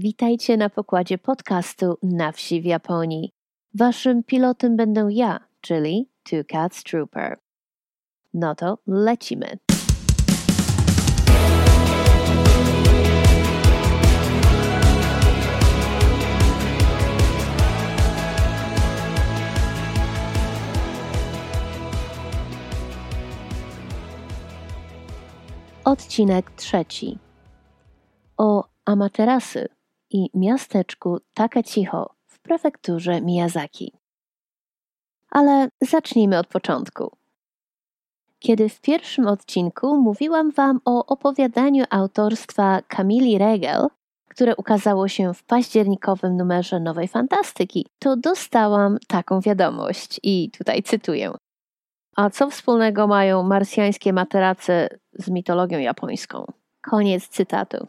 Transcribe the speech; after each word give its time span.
Witajcie 0.00 0.56
na 0.56 0.70
pokładzie 0.70 1.18
podcastu 1.18 1.98
Na 2.02 2.32
wsi 2.32 2.62
w 2.62 2.64
Japonii. 2.64 3.32
Waszym 3.74 4.24
pilotem 4.24 4.76
będę 4.76 5.08
ja, 5.10 5.40
czyli 5.60 6.10
Two 6.22 6.36
Cats 6.52 6.84
Trooper. 6.84 7.38
No 8.34 8.54
to 8.54 8.78
lecimy. 8.86 9.58
Odcinek 25.84 26.50
trzeci. 26.50 27.18
O 28.36 28.64
Amaterasy 28.84 29.77
i 30.10 30.30
miasteczku 30.34 31.18
Takecicho 31.34 32.14
w 32.26 32.38
prefekturze 32.38 33.20
Miyazaki. 33.20 33.92
Ale 35.30 35.68
zacznijmy 35.80 36.38
od 36.38 36.46
początku. 36.46 37.10
Kiedy 38.38 38.68
w 38.68 38.80
pierwszym 38.80 39.26
odcinku 39.26 39.96
mówiłam 39.96 40.50
Wam 40.50 40.80
o 40.84 41.06
opowiadaniu 41.06 41.84
autorstwa 41.90 42.82
Kamili 42.88 43.38
Regel, 43.38 43.86
które 44.28 44.56
ukazało 44.56 45.08
się 45.08 45.34
w 45.34 45.42
październikowym 45.42 46.36
numerze 46.36 46.80
Nowej 46.80 47.08
Fantastyki, 47.08 47.86
to 47.98 48.16
dostałam 48.16 48.98
taką 49.08 49.40
wiadomość 49.40 50.20
i 50.22 50.50
tutaj 50.58 50.82
cytuję. 50.82 51.32
A 52.16 52.30
co 52.30 52.50
wspólnego 52.50 53.06
mają 53.06 53.42
marsjańskie 53.42 54.12
materace 54.12 54.88
z 55.12 55.30
mitologią 55.30 55.78
japońską? 55.78 56.44
Koniec 56.82 57.28
cytatu. 57.28 57.86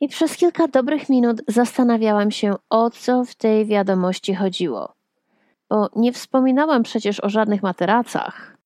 I 0.00 0.08
przez 0.08 0.36
kilka 0.36 0.68
dobrych 0.68 1.08
minut 1.08 1.42
zastanawiałam 1.48 2.30
się, 2.30 2.54
o 2.70 2.90
co 2.90 3.24
w 3.24 3.34
tej 3.34 3.66
wiadomości 3.66 4.34
chodziło. 4.34 4.94
Bo 5.70 5.88
nie 5.96 6.12
wspominałam 6.12 6.82
przecież 6.82 7.20
o 7.20 7.28
żadnych 7.28 7.62
materacach. 7.62 8.56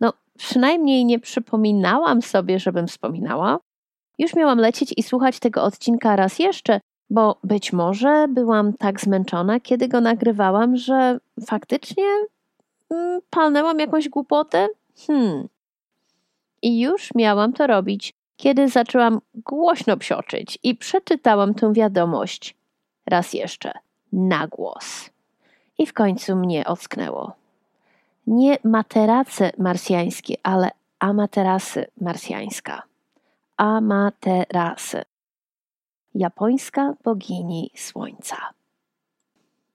No, 0.00 0.12
przynajmniej 0.38 1.04
nie 1.04 1.18
przypominałam 1.18 2.22
sobie, 2.22 2.58
żebym 2.58 2.86
wspominała. 2.86 3.58
Już 4.18 4.34
miałam 4.34 4.58
lecieć 4.58 4.94
i 4.96 5.02
słuchać 5.02 5.38
tego 5.38 5.62
odcinka 5.62 6.16
raz 6.16 6.38
jeszcze, 6.38 6.80
bo 7.10 7.38
być 7.44 7.72
może 7.72 8.26
byłam 8.28 8.72
tak 8.72 9.00
zmęczona, 9.00 9.60
kiedy 9.60 9.88
go 9.88 10.00
nagrywałam, 10.00 10.76
że 10.76 11.18
faktycznie 11.46 12.04
mm, 12.90 13.20
palnęłam 13.30 13.78
jakąś 13.78 14.08
głupotę. 14.08 14.68
Hmm. 15.06 15.48
I 16.62 16.80
już 16.80 17.14
miałam 17.14 17.52
to 17.52 17.66
robić, 17.66 18.14
kiedy 18.38 18.68
zaczęłam 18.68 19.20
głośno 19.34 19.96
psioczyć 19.96 20.58
i 20.62 20.74
przeczytałam 20.74 21.54
tę 21.54 21.72
wiadomość 21.72 22.56
raz 23.06 23.32
jeszcze, 23.34 23.72
na 24.12 24.46
głos. 24.46 25.10
I 25.78 25.86
w 25.86 25.92
końcu 25.92 26.36
mnie 26.36 26.66
ocknęło. 26.66 27.32
Nie 28.26 28.58
materace 28.64 29.50
marsjańskie, 29.58 30.34
ale 30.42 30.70
amaterasy 30.98 31.86
marsjańska. 32.00 32.82
Amaterasy. 33.56 35.02
Japońska 36.14 36.94
bogini 37.04 37.70
słońca. 37.76 38.36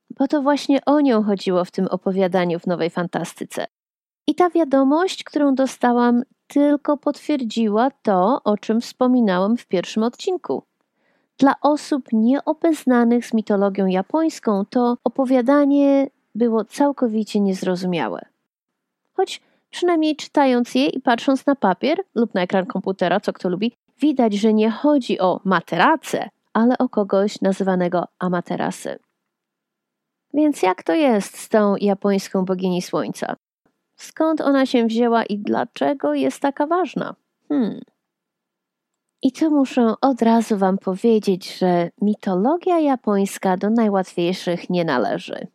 Bo 0.10 0.28
to 0.28 0.42
właśnie 0.42 0.86
o 0.86 1.00
nią 1.00 1.24
chodziło 1.24 1.66
w 1.66 1.72
tym 1.72 1.88
opowiadaniu 1.88 2.60
w 2.60 2.68
Nowej 2.68 2.90
Fantastyce. 2.90 3.66
I 4.28 4.36
ta 4.36 4.50
wiadomość, 4.50 5.24
którą 5.24 5.56
dostałam, 5.56 6.24
tylko 6.48 6.98
potwierdziła 6.98 7.92
to, 7.92 8.42
o 8.44 8.58
czym 8.58 8.82
wspominałam 8.82 9.58
w 9.58 9.66
pierwszym 9.66 10.04
odcinku. 10.04 10.64
Dla 11.38 11.54
osób 11.62 12.04
nieobeznanych 12.12 13.26
z 13.26 13.34
mitologią 13.34 13.86
japońską 13.86 14.66
to 14.70 14.98
opowiadanie 15.04 16.08
było 16.36 16.66
całkowicie 16.66 17.40
niezrozumiałe. 17.40 18.26
Choć 19.14 19.42
przynajmniej 19.70 20.16
czytając 20.16 20.76
je 20.76 20.88
i 20.88 21.02
patrząc 21.02 21.46
na 21.46 21.56
papier 21.56 21.98
lub 22.16 22.34
na 22.34 22.42
ekran 22.42 22.66
komputera, 22.66 23.20
co 23.20 23.34
kto 23.34 23.50
lubi, 23.50 23.74
widać, 24.00 24.34
że 24.34 24.54
nie 24.54 24.72
chodzi 24.72 25.20
o 25.20 25.40
materace, 25.44 26.30
ale 26.54 26.78
o 26.78 26.90
kogoś 26.90 27.42
nazywanego 27.42 28.08
Amaterasy. 28.20 29.00
Więc 30.34 30.62
jak 30.62 30.84
to 30.84 30.94
jest 30.94 31.38
z 31.38 31.50
tą 31.50 31.76
japońską 31.76 32.46
bogini 32.46 32.82
słońca? 32.82 33.36
Skąd 33.96 34.42
ona 34.42 34.66
się 34.66 34.86
wzięła 34.86 35.24
i 35.24 35.38
dlaczego 35.38 36.14
jest 36.14 36.40
taka 36.40 36.68
ważna. 36.68 37.16
Hmm. 37.48 37.82
I 39.22 39.32
tu 39.32 39.52
muszę 39.52 39.94
od 40.02 40.22
razu 40.22 40.58
Wam 40.58 40.78
powiedzieć, 40.78 41.58
że 41.58 41.90
mitologia 42.02 42.80
japońska 42.80 43.58
do 43.58 43.70
najłatwiejszych 43.70 44.70
nie 44.70 44.86
należy. 44.86 45.48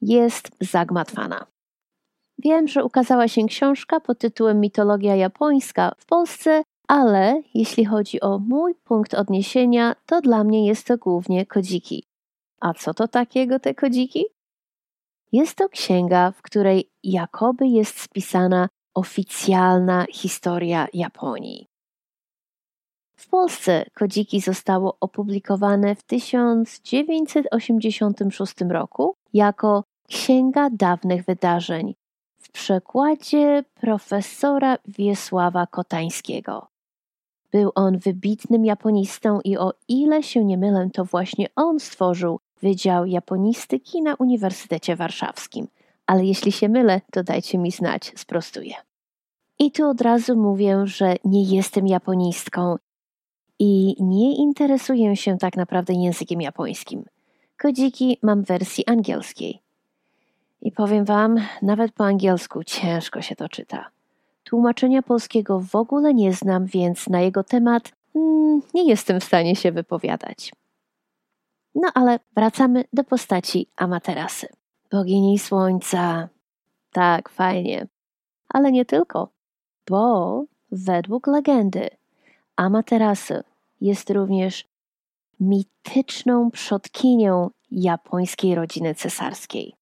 Jest 0.00 0.50
zagmatwana. 0.60 1.46
Wiem, 2.38 2.68
że 2.68 2.84
ukazała 2.84 3.28
się 3.28 3.46
książka 3.46 4.00
pod 4.00 4.18
tytułem 4.18 4.60
Mitologia 4.60 5.16
japońska 5.16 5.92
w 5.98 6.06
Polsce, 6.06 6.62
ale 6.88 7.42
jeśli 7.54 7.84
chodzi 7.84 8.20
o 8.20 8.38
mój 8.38 8.74
punkt 8.74 9.14
odniesienia, 9.14 9.96
to 10.06 10.20
dla 10.20 10.44
mnie 10.44 10.66
jest 10.66 10.86
to 10.86 10.98
głównie 10.98 11.46
kodziki. 11.46 12.04
A 12.60 12.74
co 12.74 12.94
to 12.94 13.08
takiego 13.08 13.58
te 13.58 13.74
kodziki? 13.74 14.24
Jest 15.32 15.56
to 15.56 15.68
księga, 15.68 16.30
w 16.30 16.42
której 16.42 16.90
jakoby 17.02 17.66
jest 17.66 18.00
spisana 18.00 18.68
oficjalna 18.94 20.06
historia 20.10 20.86
Japonii. 20.94 21.66
W 23.16 23.28
Polsce 23.28 23.84
kodziki 23.94 24.40
zostało 24.40 24.96
opublikowane 25.00 25.94
w 25.94 26.02
1986 26.02 28.54
roku 28.70 29.14
jako 29.32 29.84
Księga 30.08 30.70
Dawnych 30.70 31.24
Wydarzeń 31.24 31.94
w 32.38 32.50
przekładzie 32.50 33.64
profesora 33.74 34.78
Wiesława 34.88 35.66
Kotańskiego. 35.66 36.66
Był 37.52 37.72
on 37.74 37.98
wybitnym 37.98 38.64
japonistą 38.64 39.40
i 39.44 39.56
o 39.56 39.72
ile 39.88 40.22
się 40.22 40.44
nie 40.44 40.58
mylę, 40.58 40.88
to 40.92 41.04
właśnie 41.04 41.46
on 41.56 41.80
stworzył 41.80 42.40
Wydział 42.62 43.06
Japonistyki 43.06 44.02
na 44.02 44.14
Uniwersytecie 44.14 44.96
Warszawskim. 44.96 45.68
Ale 46.06 46.24
jeśli 46.24 46.52
się 46.52 46.68
mylę, 46.68 47.00
to 47.12 47.22
dajcie 47.22 47.58
mi 47.58 47.70
znać, 47.70 48.12
sprostuję. 48.16 48.74
I 49.58 49.72
tu 49.72 49.88
od 49.88 50.00
razu 50.00 50.36
mówię, 50.36 50.82
że 50.84 51.16
nie 51.24 51.42
jestem 51.56 51.86
japonistką 51.86 52.76
i 53.58 53.96
nie 54.00 54.36
interesuję 54.36 55.16
się 55.16 55.38
tak 55.38 55.56
naprawdę 55.56 55.94
językiem 55.94 56.40
japońskim. 56.40 57.04
Kodziki 57.58 58.18
mam 58.22 58.44
w 58.44 58.46
wersji 58.46 58.86
angielskiej. 58.86 59.62
I 60.62 60.72
powiem 60.72 61.04
Wam, 61.04 61.36
nawet 61.62 61.92
po 61.92 62.04
angielsku 62.04 62.64
ciężko 62.64 63.22
się 63.22 63.36
to 63.36 63.48
czyta. 63.48 63.90
Tłumaczenia 64.44 65.02
polskiego 65.02 65.60
w 65.60 65.74
ogóle 65.74 66.14
nie 66.14 66.32
znam, 66.32 66.66
więc 66.66 67.08
na 67.08 67.20
jego 67.20 67.44
temat 67.44 67.92
mm, 68.16 68.62
nie 68.74 68.88
jestem 68.88 69.20
w 69.20 69.24
stanie 69.24 69.56
się 69.56 69.72
wypowiadać. 69.72 70.52
No 71.74 71.88
ale 71.94 72.18
wracamy 72.36 72.84
do 72.92 73.04
postaci 73.04 73.68
Amaterasy. 73.76 74.46
Bogini 74.90 75.38
Słońca. 75.38 76.28
Tak, 76.92 77.28
fajnie. 77.28 77.86
Ale 78.48 78.72
nie 78.72 78.84
tylko, 78.84 79.28
bo 79.88 80.44
według 80.72 81.26
legendy 81.26 81.90
Amaterasu 82.56 83.34
jest 83.80 84.10
również 84.10 84.64
mityczną 85.40 86.50
przodkinią 86.50 87.50
japońskiej 87.70 88.54
rodziny 88.54 88.94
cesarskiej. 88.94 89.74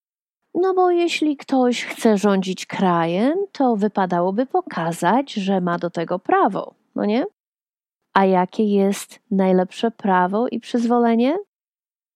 No 0.54 0.74
bo 0.74 0.90
jeśli 0.90 1.36
ktoś 1.36 1.84
chce 1.84 2.18
rządzić 2.18 2.66
krajem, 2.66 3.34
to 3.52 3.76
wypadałoby 3.76 4.46
pokazać, 4.46 5.32
że 5.32 5.60
ma 5.60 5.78
do 5.78 5.90
tego 5.90 6.18
prawo, 6.18 6.74
no 6.94 7.04
nie? 7.04 7.24
A 8.12 8.24
jakie 8.24 8.64
jest 8.64 9.20
najlepsze 9.30 9.90
prawo 9.90 10.48
i 10.48 10.60
przyzwolenie? 10.60 11.38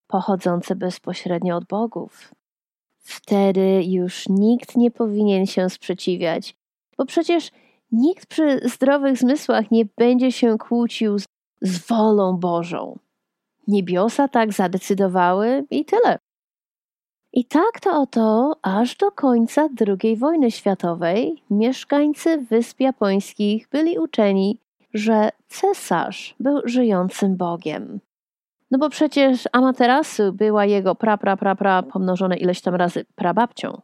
Pochodzące 0.06 0.76
bezpośrednio 0.76 1.56
od 1.56 1.64
bogów. 1.64 2.34
Wtedy 2.98 3.82
już 3.84 4.28
nikt 4.28 4.76
nie 4.76 4.90
powinien 4.90 5.46
się 5.46 5.70
sprzeciwiać, 5.70 6.56
bo 6.98 7.06
przecież 7.06 7.50
nikt 7.92 8.26
przy 8.26 8.68
zdrowych 8.68 9.18
zmysłach 9.18 9.70
nie 9.70 9.84
będzie 9.96 10.32
się 10.32 10.58
kłócił 10.58 11.18
z, 11.18 11.24
z 11.62 11.86
wolą 11.86 12.36
Bożą. 12.36 12.98
Niebiosa 13.68 14.28
tak 14.28 14.52
zadecydowały 14.52 15.64
i 15.70 15.84
tyle. 15.84 16.18
I 17.32 17.44
tak 17.44 17.80
to 17.80 18.00
oto 18.00 18.56
aż 18.62 18.96
do 18.96 19.10
końca 19.10 19.68
II 19.86 20.16
wojny 20.16 20.50
światowej 20.50 21.42
mieszkańcy 21.50 22.38
Wysp 22.38 22.80
Japońskich 22.80 23.68
byli 23.68 23.98
uczeni, 23.98 24.58
że 24.94 25.28
cesarz 25.48 26.34
był 26.40 26.60
żyjącym 26.64 27.36
Bogiem. 27.36 28.00
No 28.74 28.78
bo 28.78 28.90
przecież 28.90 29.48
Amaterasu 29.52 30.32
była 30.32 30.64
jego 30.64 30.94
pra, 30.94 31.18
pra, 31.18 31.36
pra, 31.36 31.54
pra 31.54 31.82
pomnożone 31.82 32.36
ileś 32.36 32.60
tam 32.60 32.74
razy 32.74 33.04
prababcią. 33.14 33.80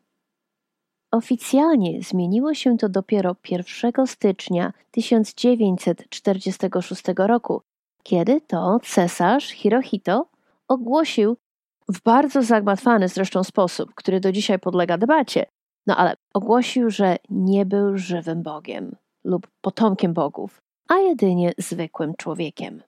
Oficjalnie 1.11 2.03
zmieniło 2.03 2.55
się 2.55 2.77
to 2.77 2.89
dopiero 2.89 3.37
1 3.51 4.07
stycznia 4.07 4.73
1946 4.91 7.03
roku, 7.17 7.63
kiedy 8.03 8.41
to 8.41 8.79
cesarz 8.83 9.49
Hirohito 9.49 10.27
ogłosił 10.69 11.37
w 11.89 12.03
bardzo 12.03 12.43
zagmatwany 12.43 13.09
zresztą 13.09 13.45
sposób, 13.45 13.95
który 13.95 14.21
do 14.21 14.33
dzisiaj 14.33 14.59
podlega 14.59 14.99
debacie, 14.99 15.47
no 15.87 15.97
ale 15.97 16.15
ogłosił, 16.35 16.91
że 16.91 17.17
nie 17.29 17.67
był 17.67 17.99
żywym 17.99 18.43
Bogiem 18.43 18.97
lub 19.25 19.47
potomkiem 19.61 20.15
bogów, 20.15 20.63
a 20.89 20.99
jedynie 20.99 21.53
zwykłym 21.59 22.15
człowiekiem. 22.15 22.83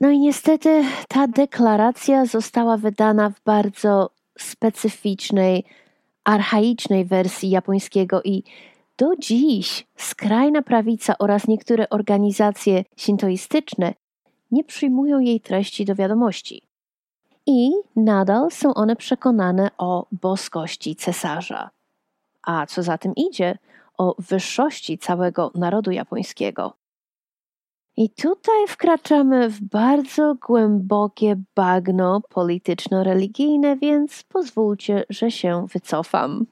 No 0.00 0.10
i 0.10 0.18
niestety 0.18 0.84
ta 1.08 1.26
deklaracja 1.26 2.26
została 2.26 2.76
wydana 2.76 3.30
w 3.30 3.40
bardzo 3.44 4.10
specyficznej, 4.38 5.64
archaicznej 6.24 7.04
wersji 7.04 7.50
japońskiego 7.50 8.22
i 8.22 8.42
do 8.98 9.16
dziś 9.16 9.86
skrajna 9.96 10.62
prawica 10.62 11.14
oraz 11.18 11.48
niektóre 11.48 11.88
organizacje 11.88 12.84
sintoistyczne 12.96 13.94
nie 14.50 14.64
przyjmują 14.64 15.20
jej 15.20 15.40
treści 15.40 15.84
do 15.84 15.94
wiadomości. 15.94 16.62
I 17.46 17.70
nadal 17.96 18.50
są 18.50 18.74
one 18.74 18.96
przekonane 18.96 19.70
o 19.78 20.06
boskości 20.12 20.96
cesarza. 20.96 21.70
A 22.42 22.66
co 22.66 22.82
za 22.82 22.98
tym 22.98 23.12
idzie, 23.16 23.58
o 23.98 24.14
wyższości 24.18 24.98
całego 24.98 25.52
narodu 25.54 25.90
japońskiego. 25.90 26.72
I 28.00 28.10
tutaj 28.10 28.66
wkraczamy 28.68 29.48
w 29.48 29.60
bardzo 29.60 30.34
głębokie 30.46 31.36
bagno 31.56 32.20
polityczno-religijne, 32.28 33.76
więc 33.76 34.22
pozwólcie, 34.22 35.04
że 35.10 35.30
się 35.30 35.66
wycofam. 35.72 36.46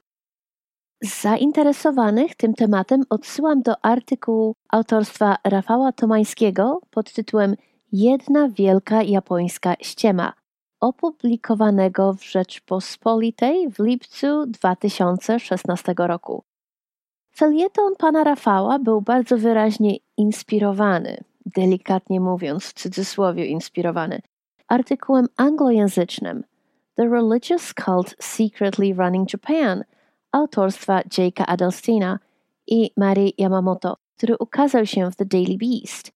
Zainteresowanych 1.01 2.35
tym 2.35 2.53
tematem 2.53 3.03
odsyłam 3.09 3.61
do 3.61 3.85
artykułu 3.85 4.55
autorstwa 4.69 5.35
Rafała 5.43 5.91
Tomańskiego 5.91 6.81
pod 6.89 7.13
tytułem 7.13 7.55
Jedna 7.91 8.49
wielka 8.49 9.03
japońska 9.03 9.75
ściema, 9.81 10.33
opublikowanego 10.79 12.13
w 12.13 12.23
Rzeczpospolitej 12.23 13.69
w 13.69 13.79
lipcu 13.79 14.45
2016 14.45 15.93
roku. 15.97 16.43
Felieton 17.35 17.95
pana 17.97 18.23
Rafała 18.23 18.79
był 18.79 19.01
bardzo 19.01 19.37
wyraźnie 19.37 19.97
inspirowany, 20.17 21.17
delikatnie 21.55 22.19
mówiąc, 22.19 22.65
w 22.65 22.73
cudzysłowie 22.73 23.45
inspirowany, 23.45 24.21
artykułem 24.67 25.27
anglojęzycznym 25.37 26.43
The 26.95 27.09
Religious 27.09 27.73
Cult 27.73 28.15
Secretly 28.19 28.93
Running 28.93 29.33
Japan 29.33 29.83
autorstwa 30.31 31.01
Jake'a 31.01 31.43
Adelsteina 31.47 32.19
i 32.67 32.91
Mary 32.97 33.31
Yamamoto, 33.37 33.97
który 34.17 34.37
ukazał 34.37 34.85
się 34.85 35.11
w 35.11 35.15
The 35.15 35.25
Daily 35.25 35.57
Beast. 35.57 36.11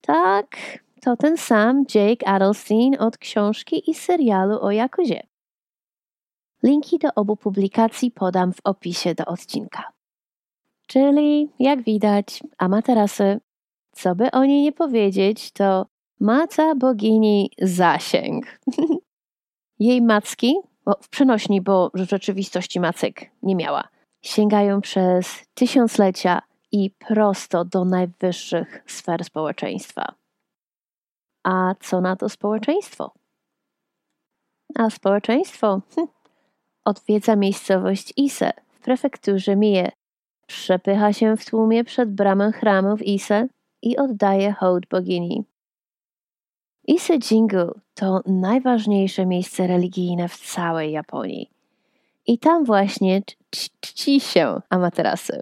Tak, 0.00 0.56
to 1.00 1.16
ten 1.16 1.36
sam 1.36 1.84
Jake 1.94 2.28
Adelstein 2.28 2.96
od 2.98 3.18
książki 3.18 3.90
i 3.90 3.94
serialu 3.94 4.60
o 4.60 4.70
Jakuzie. 4.70 5.26
Linki 6.62 6.98
do 6.98 7.08
obu 7.14 7.36
publikacji 7.36 8.10
podam 8.10 8.52
w 8.52 8.60
opisie 8.64 9.14
do 9.14 9.24
odcinka. 9.24 9.92
Czyli, 10.86 11.48
jak 11.58 11.82
widać, 11.82 12.42
Amaterasu, 12.58 13.40
co 13.98 14.14
by 14.14 14.30
o 14.30 14.44
niej 14.44 14.62
nie 14.62 14.72
powiedzieć, 14.72 15.52
to 15.52 15.86
maca 16.20 16.74
bogini 16.74 17.50
zasięg. 17.58 18.60
Jej 19.78 20.02
macki, 20.02 20.54
w 21.02 21.08
przenośni, 21.08 21.60
bo 21.60 21.90
w 21.94 21.98
rzeczywistości 21.98 22.80
macek 22.80 23.30
nie 23.42 23.56
miała, 23.56 23.88
sięgają 24.22 24.80
przez 24.80 25.44
tysiąclecia 25.54 26.42
i 26.72 26.90
prosto 26.90 27.64
do 27.64 27.84
najwyższych 27.84 28.82
sfer 28.86 29.24
społeczeństwa. 29.24 30.14
A 31.44 31.74
co 31.80 32.00
na 32.00 32.16
to 32.16 32.28
społeczeństwo? 32.28 33.12
A 34.74 34.90
społeczeństwo 34.90 35.80
hm, 35.94 36.08
odwiedza 36.84 37.36
miejscowość 37.36 38.12
Ise 38.16 38.52
w 38.68 38.80
prefekturze 38.80 39.56
Mie 39.56 39.92
przepycha 40.46 41.12
się 41.12 41.36
w 41.36 41.44
tłumie 41.44 41.84
przed 41.84 42.14
bramę 42.14 42.52
chramu 42.52 42.96
w 42.96 43.02
Ise 43.02 43.48
i 43.82 43.96
oddaje 43.96 44.52
hołd 44.52 44.86
bogini. 44.86 45.44
Ise 46.88 47.18
Jingu 47.18 47.80
to 47.94 48.20
najważniejsze 48.26 49.26
miejsce 49.26 49.66
religijne 49.66 50.28
w 50.28 50.36
całej 50.36 50.92
Japonii. 50.92 51.50
I 52.26 52.38
tam 52.38 52.64
właśnie 52.64 53.22
czci 53.80 54.20
się 54.20 54.60
Amaterasu. 54.70 55.32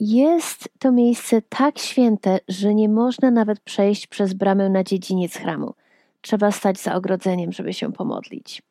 Jest 0.00 0.68
to 0.78 0.92
miejsce 0.92 1.42
tak 1.42 1.78
święte, 1.78 2.38
że 2.48 2.74
nie 2.74 2.88
można 2.88 3.30
nawet 3.30 3.60
przejść 3.60 4.06
przez 4.06 4.34
bramę 4.34 4.70
na 4.70 4.84
dziedziniec 4.84 5.34
chramu. 5.34 5.74
Trzeba 6.20 6.52
stać 6.52 6.78
za 6.78 6.94
ogrodzeniem, 6.94 7.52
żeby 7.52 7.72
się 7.72 7.92
pomodlić. 7.92 8.62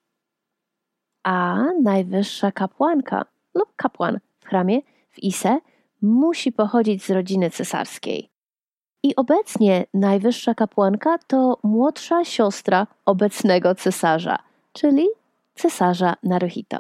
A 1.24 1.66
najwyższa 1.82 2.52
kapłanka 2.52 3.26
lub 3.54 3.76
kapłan 3.76 4.20
w 4.40 4.46
chramie 4.46 4.82
w 5.10 5.24
Ise 5.24 5.60
musi 6.02 6.52
pochodzić 6.52 7.04
z 7.04 7.10
rodziny 7.10 7.50
cesarskiej. 7.50 8.30
I 9.04 9.16
obecnie 9.16 9.86
najwyższa 9.94 10.56
kapłanka 10.56 11.18
to 11.28 11.58
młodsza 11.64 12.26
siostra 12.26 12.88
obecnego 13.06 13.76
cesarza, 13.76 14.38
czyli 14.74 15.08
cesarza 15.56 16.16
Naruhito. 16.24 16.80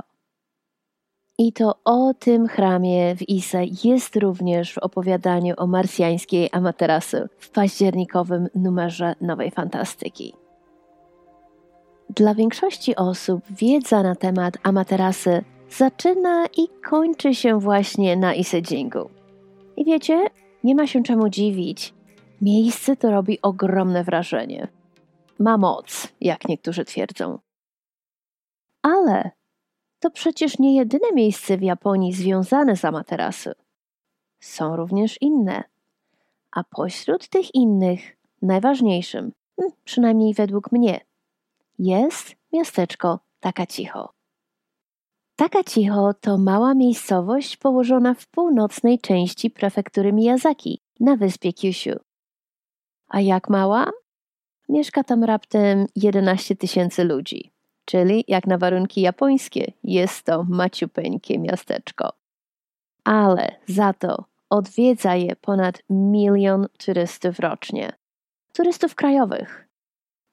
I 1.37 1.53
to 1.53 1.75
o 1.85 2.13
tym 2.13 2.47
chramie 2.47 3.15
w 3.15 3.29
Ise 3.29 3.63
jest 3.83 4.15
również 4.15 4.73
w 4.73 4.77
opowiadaniu 4.77 5.53
o 5.57 5.67
marsjańskiej 5.67 6.49
Amaterasu 6.51 7.17
w 7.37 7.49
październikowym 7.49 8.47
numerze 8.55 9.15
Nowej 9.21 9.51
Fantastyki. 9.51 10.33
Dla 12.09 12.35
większości 12.35 12.95
osób 12.95 13.41
wiedza 13.49 14.03
na 14.03 14.15
temat 14.15 14.57
Amaterasy 14.63 15.43
zaczyna 15.69 16.45
i 16.57 16.67
kończy 16.89 17.35
się 17.35 17.59
właśnie 17.59 18.17
na 18.17 18.33
Isedzingu. 18.33 19.09
I 19.77 19.85
wiecie, 19.85 20.25
nie 20.63 20.75
ma 20.75 20.87
się 20.87 21.03
czemu 21.03 21.29
dziwić. 21.29 21.93
Miejsce 22.41 22.95
to 22.95 23.11
robi 23.11 23.41
ogromne 23.41 24.03
wrażenie. 24.03 24.67
Ma 25.39 25.57
moc, 25.57 26.07
jak 26.21 26.47
niektórzy 26.47 26.85
twierdzą. 26.85 27.39
Ale 28.81 29.31
to 29.99 30.11
przecież 30.11 30.59
nie 30.59 30.75
jedyne 30.75 31.11
miejsce 31.13 31.57
w 31.57 31.61
Japonii 31.61 32.13
związane 32.13 32.75
z 32.75 32.85
Amaterasu. 32.85 33.49
Są 34.39 34.75
również 34.75 35.21
inne. 35.21 35.63
A 36.51 36.63
pośród 36.63 37.27
tych 37.27 37.55
innych, 37.55 38.17
najważniejszym, 38.41 39.31
hmm, 39.55 39.75
przynajmniej 39.83 40.33
według 40.33 40.71
mnie, 40.71 40.99
jest 41.79 42.35
miasteczko 42.53 43.19
Takachiho. 43.39 44.13
Takachiho 45.35 46.13
to 46.13 46.37
mała 46.37 46.73
miejscowość 46.73 47.57
położona 47.57 48.13
w 48.13 48.27
północnej 48.27 48.99
części 48.99 49.49
prefektury 49.49 50.13
Miyazaki 50.13 50.81
na 50.99 51.15
wyspie 51.15 51.53
Kyushu. 51.53 52.08
A 53.09 53.21
jak 53.21 53.49
mała? 53.49 53.91
Mieszka 54.69 55.03
tam 55.03 55.23
raptem 55.23 55.85
11 55.95 56.55
tysięcy 56.55 57.03
ludzi, 57.03 57.51
czyli 57.85 58.23
jak 58.27 58.47
na 58.47 58.57
warunki 58.57 59.01
japońskie 59.01 59.71
jest 59.83 60.25
to 60.25 60.43
maciupeńkie 60.49 61.39
miasteczko. 61.39 62.13
Ale 63.03 63.55
za 63.67 63.93
to 63.93 64.25
odwiedza 64.49 65.15
je 65.15 65.35
ponad 65.35 65.83
milion 65.89 66.67
turystów 66.77 67.39
rocznie. 67.39 67.91
Turystów 68.53 68.95
krajowych. 68.95 69.67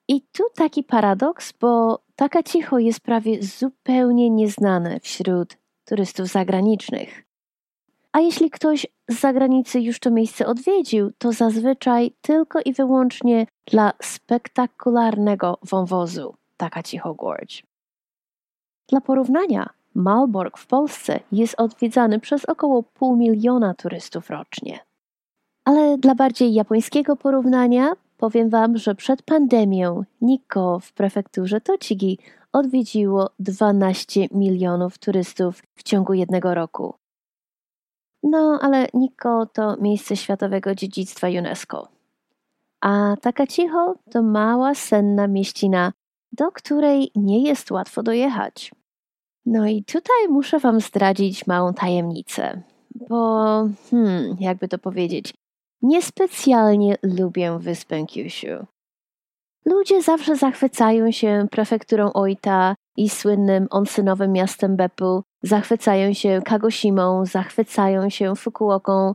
I 0.07 0.21
tu 0.21 0.43
taki 0.55 0.83
paradoks, 0.83 1.53
bo 1.59 1.99
taka 2.15 2.43
cicho 2.43 2.79
jest 2.79 2.99
prawie 2.99 3.43
zupełnie 3.43 4.29
nieznane 4.29 4.99
wśród 4.99 5.57
turystów 5.85 6.27
zagranicznych. 6.27 7.26
A 8.17 8.19
jeśli 8.19 8.49
ktoś 8.49 8.87
z 9.09 9.19
zagranicy 9.19 9.81
już 9.81 9.99
to 9.99 10.11
miejsce 10.11 10.47
odwiedził, 10.47 11.11
to 11.17 11.31
zazwyczaj 11.31 12.11
tylko 12.21 12.59
i 12.65 12.73
wyłącznie 12.73 13.47
dla 13.71 13.93
spektakularnego 14.01 15.57
wąwozu 15.63 16.35
taka 16.57 16.83
cicho 16.83 17.13
gorge. 17.13 17.61
Dla 18.89 19.01
porównania, 19.01 19.69
Malbork 19.95 20.57
w 20.57 20.67
Polsce 20.67 21.19
jest 21.31 21.55
odwiedzany 21.57 22.19
przez 22.19 22.45
około 22.45 22.83
pół 22.83 23.15
miliona 23.15 23.73
turystów 23.73 24.29
rocznie. 24.29 24.79
Ale 25.65 25.97
dla 25.97 26.15
bardziej 26.15 26.53
japońskiego 26.53 27.15
porównania 27.15 27.91
powiem 28.17 28.49
Wam, 28.49 28.77
że 28.77 28.95
przed 28.95 29.21
pandemią 29.21 30.03
Nikko 30.21 30.79
w 30.79 30.93
prefekturze 30.93 31.61
Tochigi 31.61 32.19
odwiedziło 32.53 33.29
12 33.39 34.27
milionów 34.31 34.97
turystów 34.97 35.63
w 35.75 35.83
ciągu 35.83 36.13
jednego 36.13 36.53
roku. 36.53 36.93
No, 38.23 38.59
ale 38.61 38.87
Nikko 38.93 39.45
to 39.45 39.77
miejsce 39.81 40.15
światowego 40.15 40.75
dziedzictwa 40.75 41.27
UNESCO. 41.27 41.87
A 42.81 43.15
taka 43.21 43.47
cicho 43.47 43.95
to 44.11 44.23
mała, 44.23 44.75
senna 44.75 45.27
mieścina, 45.27 45.93
do 46.31 46.51
której 46.51 47.11
nie 47.15 47.43
jest 47.43 47.71
łatwo 47.71 48.03
dojechać. 48.03 48.71
No 49.45 49.67
i 49.67 49.83
tutaj 49.83 50.27
muszę 50.29 50.59
Wam 50.59 50.81
zdradzić 50.81 51.47
małą 51.47 51.73
tajemnicę, 51.73 52.61
bo, 52.95 53.69
hmm, 53.89 54.37
jakby 54.39 54.67
to 54.67 54.77
powiedzieć, 54.77 55.33
niespecjalnie 55.81 56.97
lubię 57.03 57.59
wyspę 57.59 58.05
Kyushu. 58.05 58.65
Ludzie 59.65 60.01
zawsze 60.01 60.35
zachwycają 60.35 61.11
się 61.11 61.47
prefekturą 61.51 62.11
Oita 62.13 62.75
i 62.97 63.09
słynnym 63.09 63.67
onsynowym 63.69 64.31
miastem 64.31 64.75
Beppu, 64.75 65.23
zachwycają 65.43 66.13
się 66.13 66.41
Kagoshimą, 66.45 67.25
zachwycają 67.25 68.09
się 68.09 68.35
Fukuoką, 68.35 69.13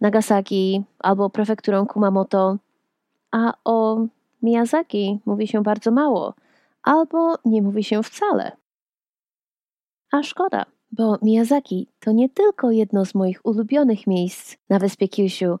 Nagasaki 0.00 0.84
albo 0.98 1.30
prefekturą 1.30 1.86
Kumamoto, 1.86 2.56
a 3.32 3.52
o 3.64 4.06
Miyazaki 4.42 5.18
mówi 5.26 5.48
się 5.48 5.62
bardzo 5.62 5.90
mało, 5.90 6.34
albo 6.82 7.34
nie 7.44 7.62
mówi 7.62 7.84
się 7.84 8.02
wcale. 8.02 8.56
A 10.12 10.22
szkoda, 10.22 10.64
bo 10.92 11.18
Miyazaki 11.22 11.88
to 12.00 12.12
nie 12.12 12.28
tylko 12.28 12.70
jedno 12.70 13.04
z 13.04 13.14
moich 13.14 13.46
ulubionych 13.46 14.06
miejsc 14.06 14.56
na 14.68 14.78
wyspie 14.78 15.08
Kyushu, 15.08 15.58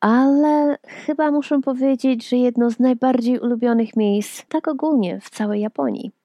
ale 0.00 0.78
chyba 0.82 1.30
muszę 1.30 1.60
powiedzieć, 1.60 2.28
że 2.28 2.36
jedno 2.36 2.70
z 2.70 2.78
najbardziej 2.78 3.38
ulubionych 3.38 3.96
miejsc 3.96 4.44
tak 4.48 4.68
ogólnie 4.68 5.20
w 5.20 5.30
całej 5.30 5.60
Japonii. 5.60 6.15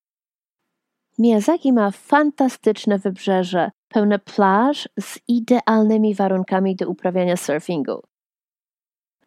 Miyazaki 1.21 1.73
ma 1.73 1.91
fantastyczne 1.91 2.99
wybrzeże, 2.99 3.71
pełne 3.89 4.19
plaż 4.19 4.89
z 4.99 5.19
idealnymi 5.27 6.15
warunkami 6.15 6.75
do 6.75 6.89
uprawiania 6.89 7.37
surfingu. 7.37 8.01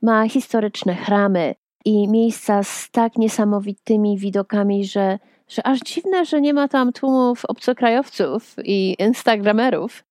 Ma 0.03 0.29
historyczne 0.29 0.95
chramy 0.95 1.55
i 1.85 2.09
miejsca 2.09 2.63
z 2.63 2.91
tak 2.91 3.17
niesamowitymi 3.17 4.19
widokami, 4.19 4.85
że, 4.85 5.19
że 5.49 5.67
aż 5.67 5.81
dziwne, 5.81 6.25
że 6.25 6.41
nie 6.41 6.55
ma 6.55 6.69
tam 6.69 6.93
tłumów 6.93 7.45
obcokrajowców 7.45 8.57
i 8.65 8.97
instagramerów. 8.99 10.05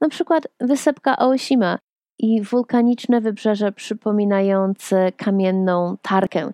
Na 0.00 0.08
przykład 0.08 0.48
wysepka 0.60 1.16
Aoshima 1.18 1.78
i 2.18 2.42
wulkaniczne 2.42 3.20
wybrzeże 3.20 3.72
przypominające 3.72 5.12
kamienną 5.12 5.96
tarkę. 6.02 6.52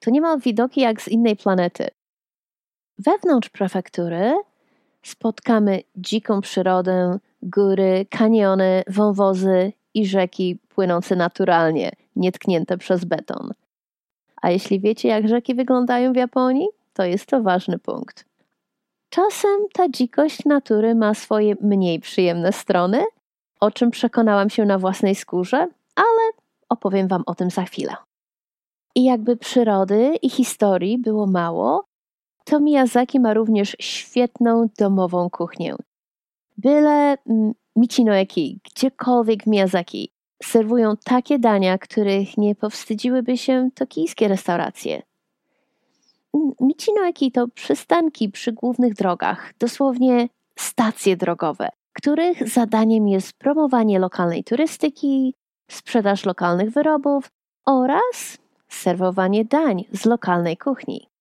To 0.00 0.10
niemal 0.10 0.40
widoki 0.40 0.80
jak 0.80 1.02
z 1.02 1.08
innej 1.08 1.36
planety. 1.36 1.88
Wewnątrz 2.98 3.48
prefektury 3.48 4.34
spotkamy 5.02 5.82
dziką 5.96 6.40
przyrodę, 6.40 7.18
góry, 7.42 8.06
kaniony, 8.10 8.82
wąwozy 8.88 9.72
i 9.94 10.06
rzeki 10.06 10.58
płynące 10.68 11.16
naturalnie, 11.16 11.92
nietknięte 12.16 12.78
przez 12.78 13.04
beton. 13.04 13.50
A 14.42 14.50
jeśli 14.50 14.80
wiecie, 14.80 15.08
jak 15.08 15.28
rzeki 15.28 15.54
wyglądają 15.54 16.12
w 16.12 16.16
Japonii, 16.16 16.68
to 16.92 17.04
jest 17.04 17.26
to 17.26 17.42
ważny 17.42 17.78
punkt. 17.78 18.24
Czasem 19.08 19.60
ta 19.72 19.88
dzikość 19.88 20.44
natury 20.44 20.94
ma 20.94 21.14
swoje 21.14 21.54
mniej 21.60 22.00
przyjemne 22.00 22.52
strony, 22.52 23.04
o 23.60 23.70
czym 23.70 23.90
przekonałam 23.90 24.50
się 24.50 24.64
na 24.64 24.78
własnej 24.78 25.14
skórze, 25.14 25.68
ale 25.96 26.32
opowiem 26.68 27.08
Wam 27.08 27.22
o 27.26 27.34
tym 27.34 27.50
za 27.50 27.62
chwilę. 27.62 27.96
I 28.94 29.04
jakby 29.04 29.36
przyrody 29.36 30.16
i 30.22 30.30
historii 30.30 30.98
było 30.98 31.26
mało, 31.26 31.84
to 32.44 32.60
Miyazaki 32.60 33.20
ma 33.20 33.34
również 33.34 33.76
świetną 33.80 34.68
domową 34.78 35.30
kuchnię. 35.30 35.76
Byle 36.58 37.16
mm, 37.26 37.52
Michinoeki, 37.76 38.60
gdziekolwiek 38.64 39.42
w 39.42 39.46
Miyazaki, 39.46 40.10
serwują 40.42 40.96
takie 41.04 41.38
dania, 41.38 41.78
których 41.78 42.38
nie 42.38 42.54
powstydziłyby 42.54 43.36
się 43.36 43.68
tokijskie 43.74 44.28
restauracje. 44.28 45.02
Mm, 46.34 46.52
Michinoeki 46.60 47.32
to 47.32 47.48
przystanki 47.48 48.28
przy 48.28 48.52
głównych 48.52 48.94
drogach, 48.94 49.54
dosłownie 49.58 50.28
stacje 50.58 51.16
drogowe, 51.16 51.68
których 51.92 52.48
zadaniem 52.48 53.08
jest 53.08 53.32
promowanie 53.32 53.98
lokalnej 53.98 54.44
turystyki, 54.44 55.34
sprzedaż 55.70 56.24
lokalnych 56.24 56.70
wyrobów 56.70 57.28
oraz 57.66 58.38
serwowanie 58.68 59.44
dań 59.44 59.84
z 59.92 60.04
lokalnej 60.04 60.56
kuchni. 60.56 61.13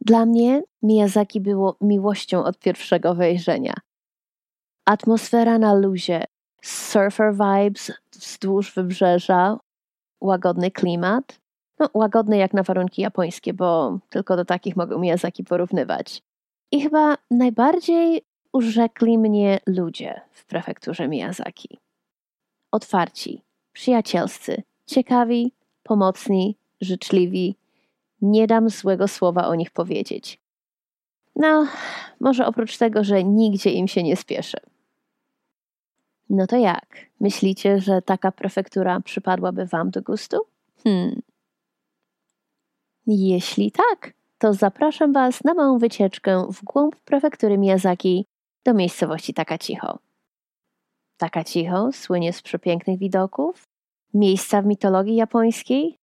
Dla 0.00 0.26
mnie 0.26 0.62
Miyazaki 0.82 1.40
było 1.40 1.76
miłością 1.80 2.44
od 2.44 2.58
pierwszego 2.58 3.14
wejrzenia. 3.14 3.74
Atmosfera 4.84 5.58
na 5.58 5.74
luzie, 5.74 6.24
surfer 6.62 7.32
vibes 7.32 7.92
wzdłuż 8.12 8.74
wybrzeża, 8.74 9.58
łagodny 10.20 10.70
klimat. 10.70 11.40
No, 11.78 11.88
łagodny 11.94 12.36
jak 12.36 12.54
na 12.54 12.62
warunki 12.62 13.02
japońskie, 13.02 13.54
bo 13.54 13.98
tylko 14.08 14.36
do 14.36 14.44
takich 14.44 14.76
mogę 14.76 14.98
Miyazaki 14.98 15.44
porównywać. 15.44 16.22
I 16.72 16.80
chyba 16.80 17.16
najbardziej 17.30 18.22
urzekli 18.52 19.18
mnie 19.18 19.60
ludzie 19.66 20.20
w 20.30 20.44
prefekturze 20.44 21.08
Miyazaki. 21.08 21.78
Otwarci, 22.72 23.42
przyjacielscy, 23.72 24.62
ciekawi, 24.86 25.52
pomocni, 25.82 26.56
życzliwi. 26.80 27.59
Nie 28.22 28.46
dam 28.46 28.70
złego 28.70 29.08
słowa 29.08 29.48
o 29.48 29.54
nich 29.54 29.70
powiedzieć. 29.70 30.40
No, 31.36 31.66
może 32.20 32.46
oprócz 32.46 32.78
tego, 32.78 33.04
że 33.04 33.24
nigdzie 33.24 33.70
im 33.70 33.88
się 33.88 34.02
nie 34.02 34.16
spieszy. 34.16 34.56
No 36.30 36.46
to 36.46 36.56
jak? 36.56 36.96
Myślicie, 37.20 37.80
że 37.80 38.02
taka 38.02 38.32
prefektura 38.32 39.00
przypadłaby 39.00 39.66
Wam 39.66 39.90
do 39.90 40.02
gustu? 40.02 40.36
Hmm. 40.84 41.22
Jeśli 43.06 43.72
tak, 43.72 44.12
to 44.38 44.54
zapraszam 44.54 45.12
Was 45.12 45.44
na 45.44 45.54
małą 45.54 45.78
wycieczkę 45.78 46.46
w 46.52 46.64
głąb 46.64 46.96
prefektury 46.96 47.58
Miyazaki 47.58 48.26
do 48.64 48.74
miejscowości 48.74 49.34
Takacicho. 49.34 49.98
Takacicho 51.16 51.92
słynie 51.92 52.32
z 52.32 52.42
przepięknych 52.42 52.98
widoków, 52.98 53.62
miejsca 54.14 54.62
w 54.62 54.66
mitologii 54.66 55.16
japońskiej 55.16 55.99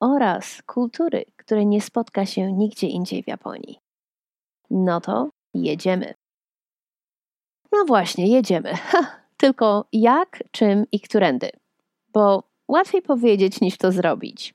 oraz 0.00 0.62
kultury, 0.62 1.24
której 1.36 1.66
nie 1.66 1.80
spotka 1.80 2.26
się 2.26 2.52
nigdzie 2.52 2.86
indziej 2.86 3.22
w 3.22 3.26
Japonii. 3.26 3.78
No 4.70 5.00
to 5.00 5.30
jedziemy. 5.54 6.14
No 7.72 7.84
właśnie, 7.84 8.26
jedziemy. 8.28 8.74
Ha, 8.86 9.20
tylko 9.36 9.84
jak, 9.92 10.42
czym 10.50 10.84
i 10.92 11.00
którędy. 11.00 11.50
Bo 12.12 12.42
łatwiej 12.68 13.02
powiedzieć 13.02 13.60
niż 13.60 13.78
to 13.78 13.92
zrobić. 13.92 14.54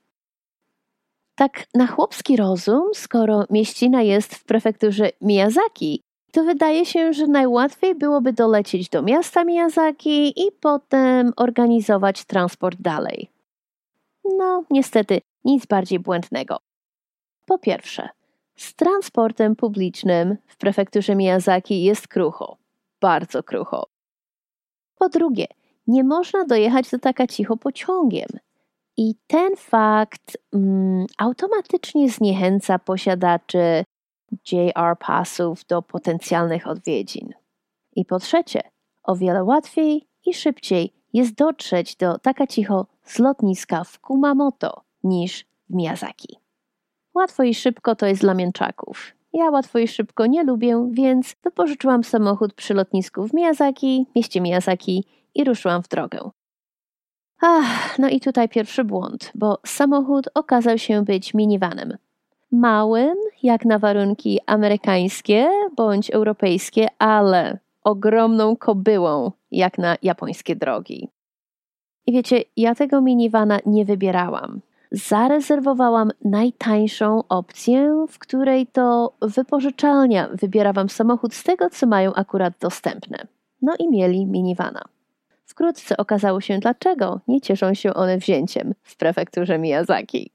Tak 1.36 1.66
na 1.76 1.88
chłopski 1.88 2.38
rozum, 2.38 2.84
skoro 2.94 3.46
mieścina 3.50 4.02
jest 4.02 4.36
w 4.36 4.44
prefekturze 4.44 5.10
Miyazaki, 5.22 6.02
to 6.32 6.44
wydaje 6.44 6.86
się, 6.86 7.14
że 7.14 7.28
najłatwiej 7.28 7.96
byłoby 7.96 8.34
dolecieć 8.34 8.90
do 8.90 9.02
miasta 9.02 9.44
Miyazaki 9.44 10.28
i 10.48 10.52
potem 10.52 11.34
organizować 11.38 12.26
transport 12.26 12.82
dalej. 12.82 13.31
No, 14.24 14.64
niestety, 14.70 15.22
nic 15.46 15.66
bardziej 15.66 16.00
błędnego. 16.00 16.58
Po 17.46 17.58
pierwsze, 17.58 18.10
z 18.56 18.76
transportem 18.76 19.56
publicznym 19.56 20.38
w 20.48 20.58
prefekturze 20.58 21.16
Miyazaki 21.16 21.84
jest 21.84 22.08
krucho. 22.08 22.58
Bardzo 23.02 23.44
krucho. 23.44 23.88
Po 24.96 25.10
drugie, 25.10 25.48
nie 25.88 26.04
można 26.04 26.46
dojechać 26.46 26.90
do 26.90 27.00
taka 27.00 27.28
cicho 27.28 27.58
pociągiem. 27.58 28.28
I 28.98 29.16
ten 29.28 29.56
fakt 29.56 30.38
mm, 30.54 31.06
automatycznie 31.18 32.10
zniechęca 32.10 32.80
posiadaczy 32.80 33.84
JR 34.52 34.98
pasów 35.00 35.66
do 35.66 35.82
potencjalnych 35.82 36.68
odwiedzin. 36.68 37.34
I 37.96 38.06
po 38.06 38.20
trzecie, 38.20 38.62
o 39.04 39.16
wiele 39.16 39.44
łatwiej 39.44 40.08
i 40.26 40.34
szybciej 40.34 40.94
jest 41.14 41.34
dotrzeć 41.34 41.96
do 41.96 42.18
Takachiho 42.18 42.88
z 43.04 43.20
lotniska 43.20 43.84
w 43.84 44.00
Kumamoto 44.00 44.82
niż 45.04 45.46
w 45.70 45.74
Miyazaki. 45.74 46.38
Łatwo 47.14 47.44
i 47.44 47.54
szybko 47.54 47.96
to 47.96 48.06
jest 48.06 48.22
dla 48.22 48.34
mięczaków. 48.34 49.12
Ja 49.34 49.50
łatwo 49.50 49.80
i 49.80 49.88
szybko 49.88 50.26
nie 50.26 50.44
lubię, 50.44 50.90
więc 50.92 51.36
wypożyczyłam 51.44 52.04
samochód 52.04 52.54
przy 52.54 52.74
lotnisku 52.74 53.28
w 53.28 53.34
Miyazaki, 53.34 54.06
mieście 54.16 54.42
Miyazaki 54.42 55.06
i 55.36 55.44
ruszyłam 55.44 55.84
w 55.84 55.88
drogę. 55.88 56.30
Ach, 57.42 58.00
no 58.00 58.10
i 58.10 58.20
tutaj 58.20 58.50
pierwszy 58.50 58.84
błąd, 58.84 59.32
bo 59.36 59.60
samochód 59.66 60.30
okazał 60.34 60.78
się 60.78 61.04
być 61.06 61.34
minivanem 61.34 61.98
małym, 62.52 63.16
jak 63.44 63.66
na 63.66 63.80
warunki 63.80 64.40
amerykańskie 64.46 65.50
bądź 65.76 66.12
europejskie, 66.12 66.88
ale 67.00 67.60
ogromną 67.84 68.56
kobyłą, 68.56 69.32
jak 69.52 69.78
na 69.78 69.96
japońskie 70.02 70.56
drogi. 70.56 71.10
I 72.08 72.12
wiecie, 72.12 72.44
ja 72.58 72.76
tego 72.76 73.02
minivana 73.02 73.60
nie 73.66 73.86
wybierałam. 73.86 74.62
Zarezerwowałam 74.92 76.12
najtańszą 76.26 77.24
opcję, 77.30 78.06
w 78.10 78.20
której 78.20 78.68
to 78.68 79.14
wypożyczalnia 79.22 80.30
wybiera 80.34 80.74
wam 80.74 80.90
samochód 80.90 81.34
z 81.34 81.44
tego, 81.44 81.70
co 81.70 81.88
mają 81.88 82.14
akurat 82.14 82.54
dostępne. 82.60 83.28
No 83.62 83.74
i 83.80 83.90
mieli 83.90 84.26
minivana. 84.26 84.82
Wkrótce 85.46 85.98
okazało 85.98 86.42
się, 86.42 86.60
dlaczego 86.60 87.20
nie 87.28 87.42
cieszą 87.42 87.74
się 87.74 87.94
one 87.94 88.18
wzięciem 88.18 88.74
w 88.84 88.98
prefekturze 88.98 89.60
Miyazaki. 89.60 90.32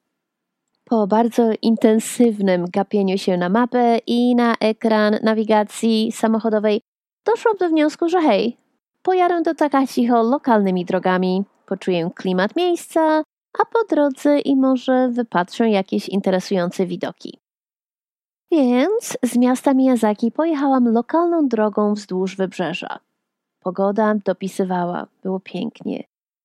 Po 0.85 1.07
bardzo 1.07 1.51
intensywnym 1.63 2.65
gapieniu 2.73 3.19
się 3.19 3.37
na 3.37 3.49
mapę 3.49 3.99
i 4.07 4.35
na 4.35 4.55
ekran 4.61 5.19
nawigacji 5.23 6.13
samochodowej 6.13 6.81
doszłam 7.25 7.57
do 7.57 7.69
wniosku, 7.69 8.09
że 8.09 8.21
hej, 8.21 8.57
pojadę 9.03 9.43
do 9.43 9.55
Takachiho 9.55 10.23
lokalnymi 10.23 10.85
drogami, 10.85 11.45
poczuję 11.67 12.11
klimat 12.15 12.57
miejsca, 12.57 13.23
a 13.59 13.65
po 13.65 13.95
drodze 13.95 14.39
i 14.39 14.57
może 14.57 15.09
wypatrzę 15.09 15.71
jakieś 15.71 16.09
interesujące 16.09 16.87
widoki. 16.87 17.39
Więc 18.51 19.19
z 19.25 19.37
miasta 19.37 19.75
Miyazaki 19.75 20.33
pojechałam 20.33 20.93
lokalną 20.93 21.49
drogą 21.49 21.95
wzdłuż 21.95 22.37
wybrzeża. 22.37 22.99
Pogoda 23.61 24.15
dopisywała, 24.25 25.07
było 25.23 25.41
pięknie. 25.41 26.05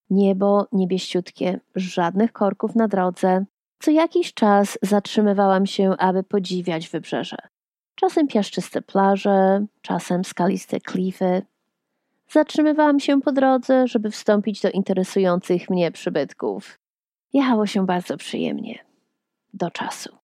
Niebo 0.10 0.68
niebieściutkie, 0.72 1.60
żadnych 1.76 2.34
korków 2.34 2.76
na 2.76 2.88
drodze. 2.88 3.46
Co 3.80 3.92
jakiś 3.92 4.34
czas 4.34 4.80
zatrzymywałam 4.82 5.66
się, 5.66 5.94
aby 5.98 6.24
podziwiać 6.24 6.90
wybrzeże. 6.90 7.38
Czasem 7.96 8.28
piaszczyste 8.28 8.82
plaże, 8.82 9.66
czasem 9.82 10.26
skaliste 10.26 10.80
klify. 10.80 11.42
Zatrzymywałam 12.32 13.00
się 13.00 13.22
po 13.22 13.32
drodze, 13.32 13.88
żeby 13.88 14.12
wstąpić 14.12 14.62
do 14.62 14.70
interesujących 14.70 15.70
mnie 15.70 15.92
przybytków. 15.92 16.80
Jechało 17.34 17.66
się 17.66 17.86
bardzo 17.86 18.18
przyjemnie. 18.18 18.80
Do 19.54 19.72
czasu. 19.72 20.18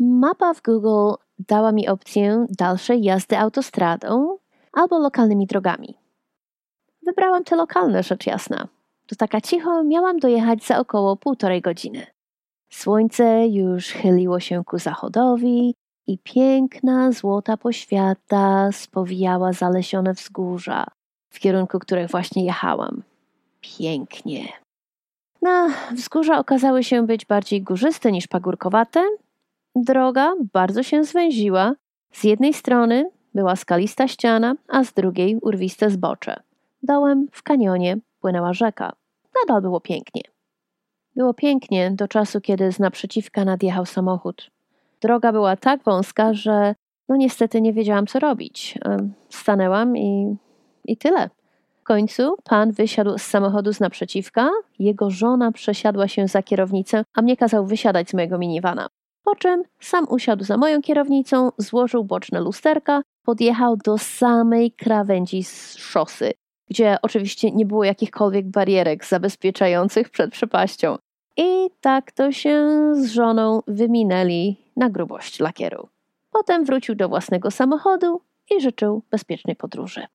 Mapa 0.00 0.54
w 0.54 0.62
Google 0.62 1.14
dała 1.38 1.72
mi 1.72 1.88
opcję 1.88 2.46
dalszej 2.50 3.02
jazdy 3.02 3.38
autostradą 3.38 4.38
albo 4.72 4.98
lokalnymi 4.98 5.46
drogami. 5.46 5.94
Wybrałam 7.06 7.44
te 7.44 7.56
lokalne, 7.56 8.02
rzecz 8.02 8.26
jasna. 8.26 8.68
Do 9.08 9.16
taka 9.16 9.40
cicho 9.40 9.84
miałam 9.84 10.18
dojechać 10.18 10.64
za 10.64 10.78
około 10.78 11.16
półtorej 11.16 11.60
godziny. 11.60 12.06
Słońce 12.70 13.46
już 13.48 13.86
chyliło 13.86 14.40
się 14.40 14.64
ku 14.64 14.78
zachodowi 14.78 15.74
i 16.06 16.18
piękna 16.18 17.12
złota 17.12 17.56
poświata 17.56 18.72
spowijała 18.72 19.52
zalesione 19.52 20.12
wzgórza, 20.12 20.86
w 21.30 21.38
kierunku 21.38 21.78
których 21.78 22.10
właśnie 22.10 22.44
jechałam. 22.44 23.02
Pięknie. 23.60 24.48
Na 25.42 25.68
wzgórza 25.92 26.38
okazały 26.38 26.84
się 26.84 27.06
być 27.06 27.26
bardziej 27.26 27.62
górzyste 27.62 28.12
niż 28.12 28.26
pagórkowate. 28.26 29.04
Droga 29.74 30.32
bardzo 30.52 30.82
się 30.82 31.04
zwęziła. 31.04 31.74
Z 32.12 32.24
jednej 32.24 32.54
strony 32.54 33.10
była 33.34 33.56
skalista 33.56 34.08
ściana, 34.08 34.54
a 34.68 34.84
z 34.84 34.92
drugiej 34.92 35.36
urwiste 35.36 35.90
zbocze. 35.90 36.42
Dołem 36.82 37.28
w 37.32 37.42
kanionie 37.42 37.96
płynęła 38.20 38.52
rzeka. 38.52 38.92
Nadal 39.40 39.62
było 39.62 39.80
pięknie. 39.80 40.22
Było 41.16 41.34
pięknie 41.34 41.90
do 41.90 42.08
czasu, 42.08 42.40
kiedy 42.40 42.72
z 42.72 42.78
naprzeciwka 42.78 43.44
nadjechał 43.44 43.86
samochód. 43.86 44.50
Droga 45.00 45.32
była 45.32 45.56
tak 45.56 45.82
wąska, 45.82 46.34
że 46.34 46.74
no 47.08 47.16
niestety 47.16 47.60
nie 47.60 47.72
wiedziałam, 47.72 48.06
co 48.06 48.18
robić. 48.18 48.78
Stanęłam 49.28 49.96
i, 49.96 50.36
i 50.86 50.96
tyle. 50.96 51.30
W 51.80 51.82
końcu 51.82 52.36
pan 52.44 52.72
wysiadł 52.72 53.18
z 53.18 53.22
samochodu 53.22 53.72
z 53.72 53.80
naprzeciwka, 53.80 54.50
jego 54.78 55.10
żona 55.10 55.52
przesiadła 55.52 56.08
się 56.08 56.28
za 56.28 56.42
kierownicę, 56.42 57.04
a 57.14 57.22
mnie 57.22 57.36
kazał 57.36 57.66
wysiadać 57.66 58.10
z 58.10 58.14
mojego 58.14 58.38
minivana. 58.38 58.88
Po 59.24 59.36
czym 59.36 59.62
sam 59.80 60.06
usiadł 60.08 60.44
za 60.44 60.56
moją 60.56 60.82
kierownicą, 60.82 61.50
złożył 61.58 62.04
boczne 62.04 62.40
lusterka, 62.40 63.02
podjechał 63.24 63.76
do 63.76 63.98
samej 63.98 64.72
krawędzi 64.72 65.44
szosy, 65.76 66.32
gdzie 66.70 66.96
oczywiście 67.02 67.50
nie 67.50 67.66
było 67.66 67.84
jakichkolwiek 67.84 68.46
barierek 68.46 69.04
zabezpieczających 69.04 70.10
przed 70.10 70.32
przepaścią. 70.32 70.96
I 71.36 71.70
tak 71.80 72.12
to 72.12 72.32
się 72.32 72.66
z 72.94 73.06
żoną 73.06 73.62
wyminęli 73.66 74.56
na 74.76 74.90
grubość 74.90 75.40
lakieru. 75.40 75.88
Potem 76.30 76.64
wrócił 76.64 76.94
do 76.94 77.08
własnego 77.08 77.50
samochodu 77.50 78.20
i 78.56 78.60
życzył 78.60 79.02
bezpiecznej 79.10 79.56
podróży. 79.56 80.06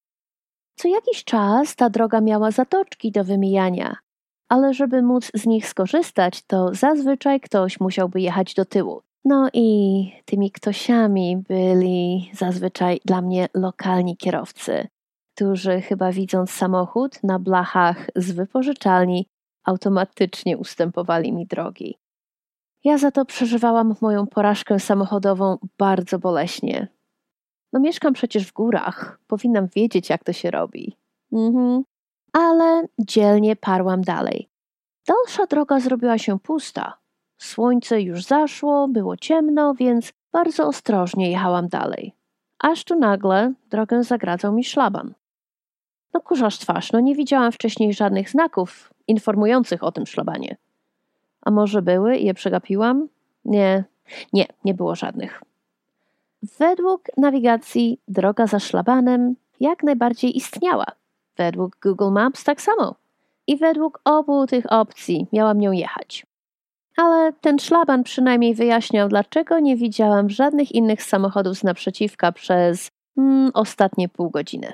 Co 0.82 0.88
jakiś 0.88 1.24
czas 1.24 1.76
ta 1.76 1.90
droga 1.90 2.22
miała 2.22 2.52
zatoczki 2.52 3.12
do 3.12 3.24
wymijania, 3.24 3.96
ale 4.50 4.74
żeby 4.74 5.02
móc 5.02 5.32
z 5.34 5.46
nich 5.46 5.68
skorzystać, 5.68 6.42
to 6.42 6.74
zazwyczaj 6.74 7.40
ktoś 7.40 7.80
musiałby 7.80 8.22
jechać 8.22 8.54
do 8.54 8.66
tyłu. 8.66 9.02
No 9.26 9.50
i 9.54 10.12
tymi 10.26 10.52
ktośami 10.52 11.38
byli 11.38 12.32
zazwyczaj 12.34 13.00
dla 13.06 13.22
mnie 13.22 13.48
lokalni 13.54 14.18
kierowcy, 14.18 14.88
którzy 15.36 15.82
chyba 15.82 16.12
widząc 16.12 16.52
samochód 16.52 17.24
na 17.24 17.40
blachach 17.40 18.08
z 18.16 18.32
wypożyczalni, 18.32 19.28
automatycznie 19.64 20.58
ustępowali 20.58 21.34
mi 21.34 21.46
drogi. 21.46 21.98
Ja 22.84 22.98
za 22.98 23.12
to 23.12 23.26
przeżywałam 23.26 23.96
moją 24.02 24.28
porażkę 24.28 24.80
samochodową 24.80 25.58
bardzo 25.78 26.20
boleśnie. 26.20 26.88
No 27.74 27.80
mieszkam 27.80 28.14
przecież 28.14 28.48
w 28.48 28.54
górach, 28.54 29.20
powinnam 29.28 29.68
wiedzieć, 29.68 30.10
jak 30.10 30.24
to 30.24 30.34
się 30.34 30.52
robi. 30.52 30.98
Mhm. 31.32 31.84
Ale 32.34 32.84
dzielnie 33.00 33.56
parłam 33.56 34.02
dalej. 34.02 34.50
Dalsza 35.08 35.46
droga 35.46 35.80
zrobiła 35.80 36.18
się 36.18 36.40
pusta. 36.40 36.98
Słońce 37.38 38.02
już 38.02 38.24
zaszło, 38.24 38.88
było 38.88 39.18
ciemno, 39.18 39.74
więc 39.74 40.14
bardzo 40.32 40.68
ostrożnie 40.68 41.32
jechałam 41.32 41.68
dalej. 41.68 42.14
Aż 42.60 42.84
tu 42.84 42.96
nagle 42.96 43.54
drogę 43.70 44.04
zagradzał 44.04 44.54
mi 44.54 44.64
szlaban. 44.64 45.14
No 46.14 46.22
kurzasz 46.22 46.60
twarz, 46.60 46.92
no 46.92 47.00
nie 47.00 47.16
widziałam 47.16 47.52
wcześniej 47.52 47.94
żadnych 47.94 48.30
znaków 48.30 48.94
informujących 49.08 49.84
o 49.84 49.92
tym 49.92 50.06
szlabanie. 50.06 50.58
A 51.42 51.52
może 51.52 51.82
były 51.82 52.18
i 52.18 52.26
je 52.26 52.34
przegapiłam? 52.34 53.08
Nie, 53.46 53.84
nie, 54.34 54.46
nie 54.66 54.74
było 54.74 54.96
żadnych. 54.96 55.42
Według 56.60 57.02
nawigacji 57.18 58.00
droga 58.08 58.48
za 58.48 58.60
szlabanem 58.60 59.36
jak 59.60 59.84
najbardziej 59.84 60.38
istniała. 60.38 60.86
Według 61.38 61.78
Google 61.84 62.12
Maps 62.12 62.44
tak 62.44 62.62
samo. 62.62 62.96
I 63.48 63.58
według 63.58 64.02
obu 64.04 64.48
tych 64.48 64.72
opcji 64.72 65.28
miałam 65.34 65.60
nią 65.60 65.72
jechać. 65.72 66.26
Ale 66.98 67.34
ten 67.34 67.60
szlaban 67.60 68.04
przynajmniej 68.04 68.56
wyjaśniał, 68.56 69.10
dlaczego 69.10 69.60
nie 69.60 69.78
widziałam 69.78 70.30
żadnych 70.30 70.72
innych 70.72 71.04
samochodów 71.04 71.58
z 71.58 71.64
naprzeciwka 71.64 72.32
przez 72.32 72.92
mm, 73.18 73.52
ostatnie 73.54 74.10
pół 74.10 74.30
godziny. 74.30 74.74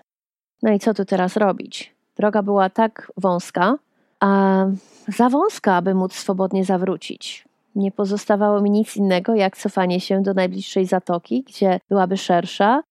No 0.64 0.72
i 0.72 0.80
co 0.80 0.94
tu 0.94 1.06
teraz 1.06 1.38
robić? 1.38 1.96
Droga 2.16 2.44
była 2.44 2.70
tak 2.70 3.12
wąska, 3.18 3.76
a 4.20 4.66
za 5.08 5.30
wąska, 5.30 5.76
aby 5.76 5.94
móc 5.94 6.14
swobodnie 6.14 6.66
zawrócić. 6.66 7.47
Nie 7.78 7.92
pozostawało 7.92 8.62
mi 8.62 8.72
nic 8.72 8.96
innego, 8.96 9.36
jak 9.36 9.58
cofanie 9.58 10.00
się 10.00 10.22
do 10.22 10.34
najbliższej 10.34 10.86
zatoki, 10.86 11.44
gdzie 11.44 11.80
byłaby 11.90 12.18
szersza. 12.18 12.82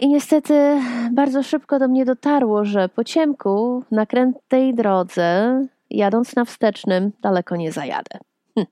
I 0.00 0.08
niestety 0.08 0.80
bardzo 1.12 1.42
szybko 1.42 1.78
do 1.78 1.88
mnie 1.88 2.04
dotarło, 2.04 2.64
że 2.64 2.88
po 2.88 3.04
ciemku 3.04 3.84
na 3.90 4.06
krętej 4.06 4.74
drodze, 4.74 5.60
jadąc 5.90 6.36
na 6.36 6.44
wstecznym, 6.44 7.12
daleko 7.22 7.56
nie 7.56 7.72
zajadę. 7.72 8.18
Hm. 8.54 8.66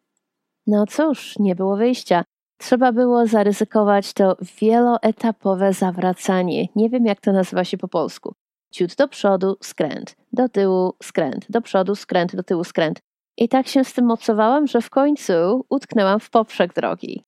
No 0.67 0.87
cóż, 0.87 1.39
nie 1.39 1.55
było 1.55 1.77
wyjścia. 1.77 2.25
Trzeba 2.59 2.93
było 2.93 3.27
zaryzykować 3.27 4.13
to 4.13 4.37
wieloetapowe 4.61 5.73
zawracanie. 5.73 6.69
Nie 6.77 6.91
wiem, 6.91 7.07
jak 7.07 7.21
to 7.21 7.33
nazywa 7.33 7.65
się 7.65 7.79
po 7.79 7.89
polsku. 7.89 8.35
Ciut 8.73 8.95
do 8.95 9.09
przodu, 9.09 9.57
skręt, 9.63 10.17
do 10.33 10.49
tyłu, 10.49 10.95
skręt, 11.03 11.47
do 11.51 11.61
przodu, 11.61 11.95
skręt, 11.95 12.37
do 12.37 12.43
tyłu, 12.43 12.65
skręt. 12.65 13.01
I 13.37 13.49
tak 13.49 13.69
się 13.69 13.85
z 13.85 13.93
tym 13.93 14.05
mocowałam, 14.05 14.67
że 14.67 14.81
w 14.81 14.91
końcu 14.91 15.65
utknęłam 15.69 16.21
w 16.21 16.31
poprzek 16.31 16.75
drogi. 16.75 17.25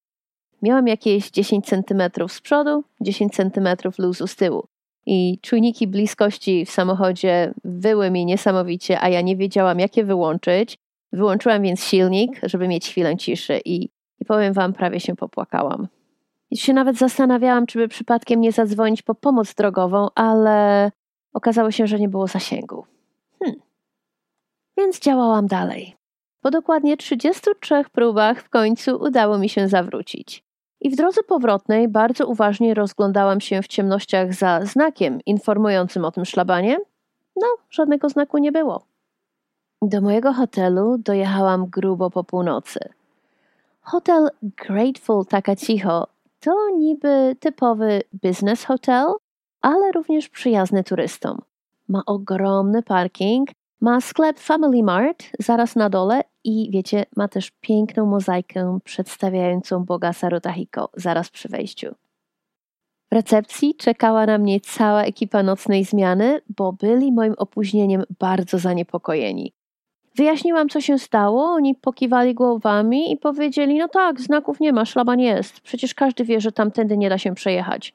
Miałam 0.62 0.86
jakieś 0.86 1.30
10 1.30 1.66
centymetrów 1.66 2.32
z 2.32 2.40
przodu, 2.40 2.84
10 3.00 3.34
centymetrów 3.34 3.98
luzu 3.98 4.26
z 4.26 4.36
tyłu. 4.36 4.66
I 5.06 5.38
czujniki 5.42 5.86
bliskości 5.86 6.66
w 6.66 6.70
samochodzie 6.70 7.54
wyły 7.64 8.10
mi 8.10 8.26
niesamowicie, 8.26 9.00
a 9.00 9.08
ja 9.08 9.20
nie 9.20 9.36
wiedziałam, 9.36 9.78
jak 9.78 9.96
je 9.96 10.04
wyłączyć. 10.04 10.78
Wyłączyłam 11.12 11.62
więc 11.62 11.84
silnik, 11.84 12.40
żeby 12.42 12.68
mieć 12.68 12.88
chwilę 12.88 13.16
ciszy 13.16 13.60
i 13.64 13.88
i 14.20 14.24
powiem 14.24 14.52
wam, 14.52 14.72
prawie 14.72 15.00
się 15.00 15.16
popłakałam. 15.16 15.88
I 16.50 16.56
się 16.56 16.72
nawet 16.72 16.96
zastanawiałam, 16.96 17.66
czy 17.66 17.78
by 17.78 17.88
przypadkiem 17.88 18.40
nie 18.40 18.52
zadzwonić 18.52 19.02
po 19.02 19.14
pomoc 19.14 19.54
drogową, 19.54 20.08
ale 20.14 20.90
okazało 21.32 21.70
się, 21.70 21.86
że 21.86 21.98
nie 21.98 22.08
było 22.08 22.26
zasięgu. 22.26 22.84
Hmm. 23.38 23.60
Więc 24.76 25.00
działałam 25.00 25.46
dalej. 25.46 25.97
Po 26.40 26.50
dokładnie 26.50 26.96
33 26.96 27.84
próbach 27.92 28.42
w 28.42 28.48
końcu 28.48 28.96
udało 28.96 29.38
mi 29.38 29.48
się 29.48 29.68
zawrócić. 29.68 30.44
I 30.80 30.90
w 30.90 30.96
drodze 30.96 31.22
powrotnej 31.22 31.88
bardzo 31.88 32.26
uważnie 32.26 32.74
rozglądałam 32.74 33.40
się 33.40 33.62
w 33.62 33.68
ciemnościach 33.68 34.34
za 34.34 34.60
znakiem 34.64 35.20
informującym 35.26 36.04
o 36.04 36.10
tym 36.10 36.24
szlabanie. 36.24 36.78
No, 37.36 37.46
żadnego 37.70 38.08
znaku 38.08 38.38
nie 38.38 38.52
było. 38.52 38.82
Do 39.82 40.00
mojego 40.00 40.32
hotelu 40.32 40.98
dojechałam 40.98 41.66
grubo 41.66 42.10
po 42.10 42.24
północy. 42.24 42.80
Hotel 43.80 44.28
Grateful 44.42 45.26
Taka 45.26 45.56
Cicho 45.56 46.06
to 46.40 46.70
niby 46.76 47.36
typowy 47.40 48.02
business 48.22 48.64
hotel, 48.64 49.06
ale 49.60 49.92
również 49.92 50.28
przyjazny 50.28 50.84
turystom. 50.84 51.38
Ma 51.88 52.02
ogromny 52.06 52.82
parking, 52.82 53.48
ma 53.80 54.00
sklep 54.00 54.38
Family 54.38 54.82
Mart 54.82 55.24
zaraz 55.38 55.76
na 55.76 55.90
dole 55.90 56.20
i 56.44 56.70
wiecie, 56.70 57.06
ma 57.16 57.28
też 57.28 57.50
piękną 57.60 58.06
mozaikę 58.06 58.78
przedstawiającą 58.84 59.84
Boga 59.84 60.12
Sarutahiko 60.12 60.90
zaraz 60.94 61.30
przy 61.30 61.48
wejściu. 61.48 61.94
W 63.10 63.14
recepcji 63.14 63.74
czekała 63.74 64.26
na 64.26 64.38
mnie 64.38 64.60
cała 64.60 65.02
ekipa 65.02 65.42
nocnej 65.42 65.84
zmiany, 65.84 66.40
bo 66.56 66.72
byli 66.72 67.12
moim 67.12 67.34
opóźnieniem 67.38 68.04
bardzo 68.18 68.58
zaniepokojeni. 68.58 69.52
Wyjaśniłam, 70.14 70.68
co 70.68 70.80
się 70.80 70.98
stało, 70.98 71.44
oni 71.44 71.74
pokiwali 71.74 72.34
głowami 72.34 73.12
i 73.12 73.16
powiedzieli, 73.16 73.78
no 73.78 73.88
tak, 73.88 74.20
znaków 74.20 74.60
nie 74.60 74.72
ma, 74.72 74.84
szlaban 74.84 75.20
jest. 75.20 75.60
Przecież 75.60 75.94
każdy 75.94 76.24
wie, 76.24 76.40
że 76.40 76.52
tamtędy 76.52 76.98
nie 76.98 77.08
da 77.08 77.18
się 77.18 77.34
przejechać. 77.34 77.94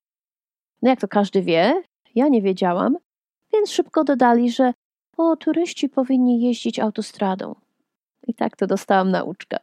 No 0.82 0.90
jak 0.90 1.00
to 1.00 1.08
każdy 1.08 1.42
wie? 1.42 1.84
Ja 2.16 2.28
nie 2.28 2.42
wiedziałam. 2.42 2.98
Więc 3.54 3.72
szybko 3.72 4.04
dodali, 4.04 4.52
że 4.52 4.74
o, 5.18 5.36
turyści 5.36 5.90
powinni 5.90 6.42
jeździć 6.42 6.80
autostradą. 6.80 7.56
I 8.28 8.34
tak 8.34 8.56
to 8.56 8.68
dostałam 8.68 9.12
nauczkę. 9.12 9.58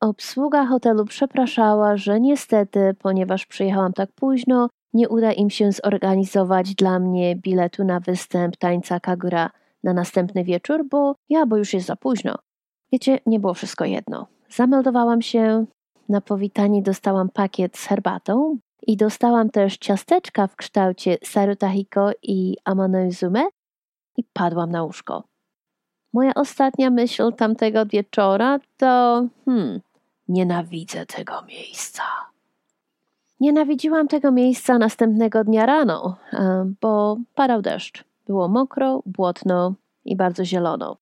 Obsługa 0.00 0.66
hotelu 0.66 1.04
przepraszała, 1.04 1.96
że 1.96 2.20
niestety, 2.20 2.94
ponieważ 2.98 3.46
przyjechałam 3.46 3.92
tak 3.92 4.12
późno, 4.12 4.68
nie 4.92 5.08
uda 5.08 5.32
im 5.32 5.50
się 5.50 5.72
zorganizować 5.72 6.74
dla 6.74 6.98
mnie 6.98 7.36
biletu 7.36 7.84
na 7.84 8.00
występ 8.00 8.56
tańca 8.56 9.00
Kagura 9.00 9.50
na 9.84 9.92
następny 9.92 10.44
wieczór, 10.44 10.84
bo 10.90 11.14
ja, 11.28 11.46
bo 11.46 11.56
już 11.56 11.74
jest 11.74 11.86
za 11.86 11.96
późno. 11.96 12.34
Wiecie, 12.92 13.18
nie 13.26 13.40
było 13.40 13.54
wszystko 13.54 13.84
jedno. 13.84 14.26
Zameldowałam 14.50 15.22
się, 15.22 15.66
na 16.08 16.20
powitanie 16.20 16.82
dostałam 16.82 17.28
pakiet 17.28 17.76
z 17.78 17.86
herbatą 17.86 18.58
i 18.86 18.96
dostałam 18.96 19.50
też 19.50 19.78
ciasteczka 19.78 20.46
w 20.46 20.56
kształcie 20.56 21.18
sarutahiko 21.24 22.10
i 22.22 22.56
amanoizume 22.64 23.48
i 24.18 24.24
padłam 24.32 24.70
na 24.70 24.82
łóżko. 24.82 25.24
Moja 26.12 26.34
ostatnia 26.34 26.90
myśl 26.90 27.32
tamtego 27.32 27.86
wieczora 27.86 28.58
to 28.76 29.24
hmm, 29.44 29.80
nienawidzę 30.28 31.06
tego 31.06 31.42
miejsca. 31.42 32.02
Nienawidziłam 33.40 34.08
tego 34.08 34.32
miejsca 34.32 34.78
następnego 34.78 35.44
dnia 35.44 35.66
rano, 35.66 36.16
bo 36.80 37.16
padał 37.34 37.62
deszcz. 37.62 38.04
Było 38.26 38.48
mokro, 38.48 39.02
błotno 39.06 39.74
i 40.04 40.16
bardzo 40.16 40.44
zielono. 40.44 40.96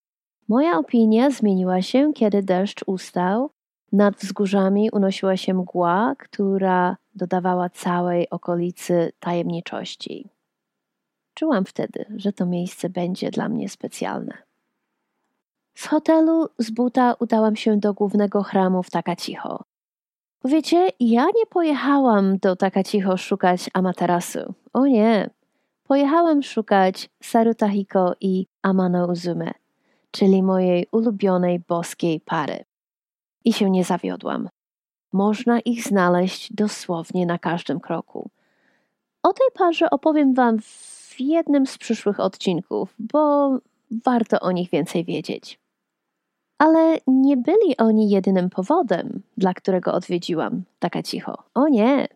Moja 0.49 0.79
opinia 0.79 1.31
zmieniła 1.31 1.83
się, 1.83 2.13
kiedy 2.13 2.43
deszcz 2.43 2.85
ustał. 2.87 3.51
Nad 3.93 4.17
wzgórzami 4.17 4.91
unosiła 4.91 5.37
się 5.37 5.55
mgła, 5.55 6.15
która 6.19 6.97
dodawała 7.15 7.71
całej 7.71 8.31
okolicy 8.31 9.13
tajemniczości. 9.21 10.29
Czułam 11.37 11.65
wtedy, 11.65 12.05
że 12.17 12.33
to 12.33 12.47
miejsce 12.47 12.89
będzie 12.89 13.31
dla 13.31 13.49
mnie 13.49 13.69
specjalne. 13.69 14.39
Z 15.75 15.87
hotelu 15.87 16.49
z 16.59 16.71
buta 16.71 17.15
udałam 17.21 17.57
się 17.57 17.79
do 17.79 17.95
głównego 17.95 18.43
chramu 18.43 18.83
w 18.83 18.91
Takacicho. 18.91 19.65
Wiecie, 20.45 20.89
ja 21.01 21.25
nie 21.25 21.47
pojechałam 21.51 22.39
do 22.39 22.57
Takacicho 22.57 23.17
szukać 23.17 23.71
Amaterasu. 23.75 24.55
O 24.73 24.87
nie. 24.87 25.31
Pojechałam 25.83 26.43
szukać 26.43 27.11
Sarutahiko 27.23 28.15
i 28.21 28.47
Amano 28.63 29.07
Uzume, 29.07 29.51
czyli 30.11 30.43
mojej 30.43 30.87
ulubionej 30.93 31.61
boskiej 31.69 32.21
pary. 32.21 32.65
I 33.45 33.53
się 33.53 33.71
nie 33.71 33.85
zawiodłam. 33.85 34.49
Można 35.13 35.61
ich 35.61 35.85
znaleźć 35.85 36.53
dosłownie 36.53 37.27
na 37.27 37.39
każdym 37.39 37.81
kroku. 37.81 38.31
O 39.23 39.33
tej 39.33 39.49
parze 39.55 39.91
opowiem 39.91 40.35
Wam 40.35 40.59
w 40.59 41.06
jednym 41.21 41.67
z 41.67 41.79
przyszłych 41.79 42.21
odcinków, 42.21 42.95
bo 42.99 43.51
warto 44.05 44.41
o 44.41 44.53
nich 44.53 44.71
więcej 44.71 45.05
wiedzieć. 45.05 45.59
Ale 46.59 46.99
nie 47.07 47.37
byli 47.37 47.77
oni 47.79 48.11
jedynym 48.11 48.51
powodem, 48.51 49.23
dla 49.37 49.55
którego 49.55 49.93
odwiedziłam 49.93 50.63
taka 50.79 51.03
cicho. 51.03 51.43
O 51.55 51.69
nie! 51.69 52.09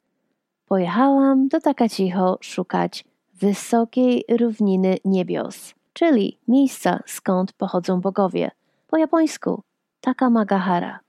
Pojechałam 0.66 1.48
do 1.48 1.60
taka 1.60 1.88
cicho 1.88 2.38
szukać 2.40 3.04
wysokiej 3.34 4.24
równiny 4.38 4.96
niebios, 5.04 5.74
czyli 5.92 6.38
miejsca 6.48 7.00
skąd 7.06 7.52
pochodzą 7.52 8.00
bogowie. 8.00 8.50
Po 8.86 8.96
japońsku 8.96 9.62
Takamagahara. 10.00 11.00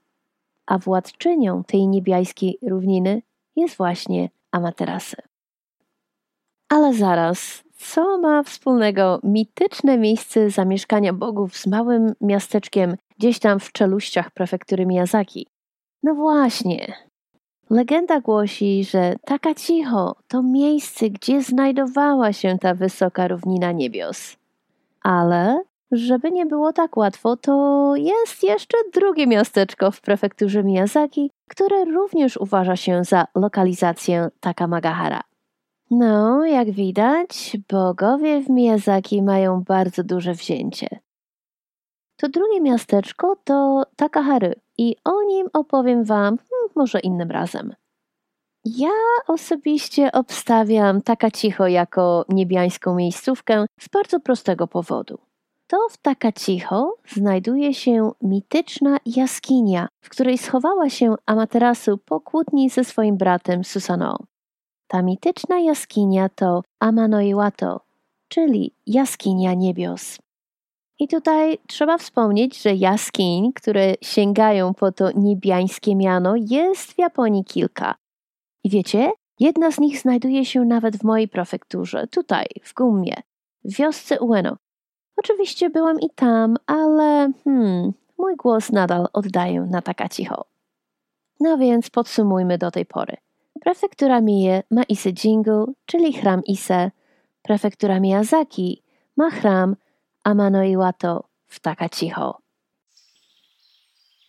A 0.66 0.78
władczynią 0.78 1.64
tej 1.64 1.88
niebiańskiej 1.88 2.58
równiny 2.62 3.22
jest 3.56 3.78
właśnie 3.78 4.30
Amaterasu. 4.52 5.16
Ale 6.70 6.94
zaraz, 6.94 7.64
co 7.82 8.18
ma 8.18 8.44
wspólnego 8.44 9.20
mityczne 9.24 9.98
miejsce 9.98 10.50
zamieszkania 10.50 11.14
bogów 11.14 11.58
z 11.58 11.68
małym 11.68 12.14
miasteczkiem 12.22 12.96
gdzieś 13.18 13.40
tam 13.40 13.60
w 13.60 13.72
czeluściach 13.72 14.32
prefektury 14.32 14.86
Miyazaki? 14.86 15.48
No 16.04 16.16
właśnie. 16.16 16.94
Legenda 17.70 18.22
głosi, 18.22 18.84
że 18.84 19.16
taka 19.26 19.54
cicho 19.54 20.16
to 20.28 20.44
miejsce, 20.44 21.10
gdzie 21.10 21.42
znajdowała 21.42 22.34
się 22.34 22.58
ta 22.62 22.74
wysoka 22.74 23.28
równina 23.28 23.72
niebios. 23.72 24.38
Ale 25.02 25.64
żeby 25.92 26.32
nie 26.32 26.46
było 26.46 26.74
tak 26.74 26.98
łatwo, 26.98 27.38
to 27.38 27.94
jest 27.96 28.44
jeszcze 28.44 28.78
drugie 28.94 29.28
miasteczko 29.28 29.92
w 29.92 30.02
prefekturze 30.02 30.64
Miyazaki, 30.64 31.32
które 31.50 31.86
również 31.86 32.38
uważa 32.38 32.76
się 32.76 33.04
za 33.04 33.28
lokalizację 33.36 34.30
Takamagahara. 34.40 35.31
No, 35.94 36.46
jak 36.46 36.72
widać, 36.72 37.58
bogowie 37.70 38.42
w 38.42 38.50
Miyazaki 38.50 39.22
mają 39.24 39.64
bardzo 39.64 40.04
duże 40.04 40.34
wzięcie. 40.34 40.88
To 42.16 42.30
drugie 42.30 42.62
miasteczko 42.62 43.36
to 43.44 43.84
Takahary 43.96 44.56
i 44.78 44.96
o 45.04 45.24
nim 45.24 45.48
opowiem 45.54 46.04
Wam 46.04 46.38
hmm, 46.38 46.70
może 46.76 47.00
innym 47.00 47.32
razem. 47.32 47.74
Ja 48.66 48.90
osobiście 49.28 50.12
obstawiam 50.12 51.02
Taka 51.02 51.32
Cicho 51.32 51.68
jako 51.68 52.26
niebiańską 52.30 52.96
miejscówkę 52.96 53.66
z 53.80 53.90
bardzo 53.90 54.20
prostego 54.20 54.68
powodu. 54.68 55.18
To 55.68 55.90
w 55.90 55.98
Taka 55.98 56.32
Cicho 56.32 56.98
znajduje 57.08 57.74
się 57.74 58.12
mityczna 58.22 58.98
jaskinia, 59.06 59.88
w 60.02 60.10
której 60.10 60.38
schowała 60.38 60.90
się 60.90 61.16
Amaterasu 61.26 61.98
po 61.98 62.20
kłótni 62.20 62.70
ze 62.70 62.84
swoim 62.84 63.18
bratem 63.18 63.64
Susanoo. 63.64 64.31
Ta 64.92 65.02
mityczna 65.02 65.60
jaskinia 65.60 66.30
to 66.30 66.64
Amanoiwato, 66.80 67.82
czyli 68.28 68.76
jaskinia 68.88 69.54
niebios. 69.54 70.20
I 71.00 71.08
tutaj 71.08 71.58
trzeba 71.68 71.98
wspomnieć, 71.98 72.62
że 72.62 72.74
jaskiń, 72.74 73.54
które 73.54 73.94
sięgają 74.02 74.74
po 74.74 74.92
to 74.92 75.12
niebiańskie 75.16 75.96
miano, 75.96 76.34
jest 76.36 76.92
w 76.92 76.98
Japonii 76.98 77.44
kilka. 77.44 77.96
I 78.64 78.70
wiecie, 78.70 79.12
jedna 79.40 79.72
z 79.72 79.80
nich 79.80 80.00
znajduje 80.00 80.46
się 80.46 80.66
nawet 80.66 80.98
w 80.98 81.04
mojej 81.04 81.28
prefekturze, 81.28 82.08
tutaj, 82.08 82.46
w 82.64 82.74
Gummie, 82.74 83.16
w 83.64 83.76
wiosce 83.76 84.20
Ueno. 84.20 84.58
Oczywiście 85.18 85.70
byłam 85.70 86.00
i 86.00 86.10
tam, 86.10 86.58
ale 86.66 87.32
hmm, 87.44 87.94
mój 88.18 88.36
głos 88.36 88.72
nadal 88.72 89.08
oddaję 89.14 89.62
na 89.62 89.82
taka 89.82 90.10
cicho. 90.10 90.46
No 91.40 91.58
więc 91.58 91.90
podsumujmy 91.90 92.58
do 92.58 92.72
tej 92.72 92.86
pory. 92.86 93.18
Prefektura 93.62 94.22
Mie 94.22 94.64
ma 94.72 94.84
Ise 94.84 95.14
Jingu, 95.14 95.74
czyli 95.86 96.14
chram 96.14 96.44
Ise. 96.44 96.92
Prefektura 97.42 98.00
Miyazaki 98.00 98.82
ma 99.18 99.30
chram 99.30 99.76
Amano 100.24 100.64
Iwato 100.64 101.24
w 101.48 101.60
Takachiho. 101.60 102.38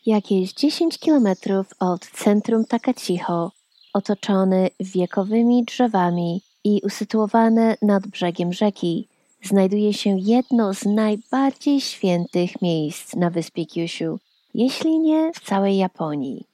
Jakieś 0.06 0.52
10 0.52 0.98
kilometrów 0.98 1.66
od 1.78 2.06
centrum 2.06 2.64
Takachiho, 2.64 3.52
otoczony 3.92 4.70
wiekowymi 4.80 5.64
drzewami 5.64 6.42
i 6.64 6.80
usytuowane 6.84 7.76
nad 7.82 8.06
brzegiem 8.06 8.52
rzeki, 8.52 9.08
znajduje 9.42 9.94
się 9.94 10.16
jedno 10.18 10.74
z 10.74 10.84
najbardziej 10.84 11.80
świętych 11.80 12.62
miejsc 12.62 13.16
na 13.16 13.30
wyspie 13.30 13.66
Kyushu, 13.66 14.18
jeśli 14.54 15.00
nie 15.00 15.32
w 15.34 15.40
całej 15.40 15.76
Japonii. 15.76 16.51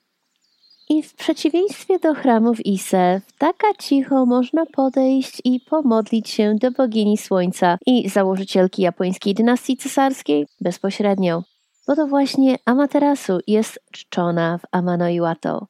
I 0.91 1.03
w 1.03 1.15
przeciwieństwie 1.15 1.99
do 1.99 2.15
chramów 2.15 2.67
Ise, 2.67 3.21
taka 3.39 3.75
cicho 3.79 4.27
można 4.27 4.67
podejść 4.67 5.41
i 5.45 5.61
pomodlić 5.61 6.29
się 6.29 6.55
do 6.55 6.71
bogini 6.71 7.19
słońca 7.19 7.79
i 7.87 8.09
założycielki 8.09 8.83
japońskiej 8.83 9.35
dynastii 9.35 9.77
cesarskiej 9.77 10.47
bezpośrednio, 10.61 11.43
bo 11.87 11.97
to 11.97 12.07
właśnie 12.07 12.57
Amaterasu 12.65 13.39
jest 13.47 13.81
czczona 13.91 14.59
w 14.59 14.77
Amano-Iwato. 14.77 15.67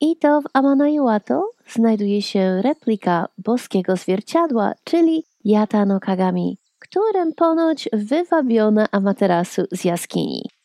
I 0.00 0.16
to 0.16 0.40
w 0.40 0.44
Amano-Iwato 0.52 1.42
znajduje 1.68 2.22
się 2.22 2.62
replika 2.62 3.28
boskiego 3.38 3.96
zwierciadła, 3.96 4.72
czyli 4.84 5.24
Yata 5.44 5.86
no 5.86 6.00
Kagami, 6.00 6.58
którym 6.78 7.32
ponoć 7.32 7.88
wywabiono 7.92 8.84
Amaterasu 8.92 9.62
z 9.72 9.84
jaskini. 9.84 10.59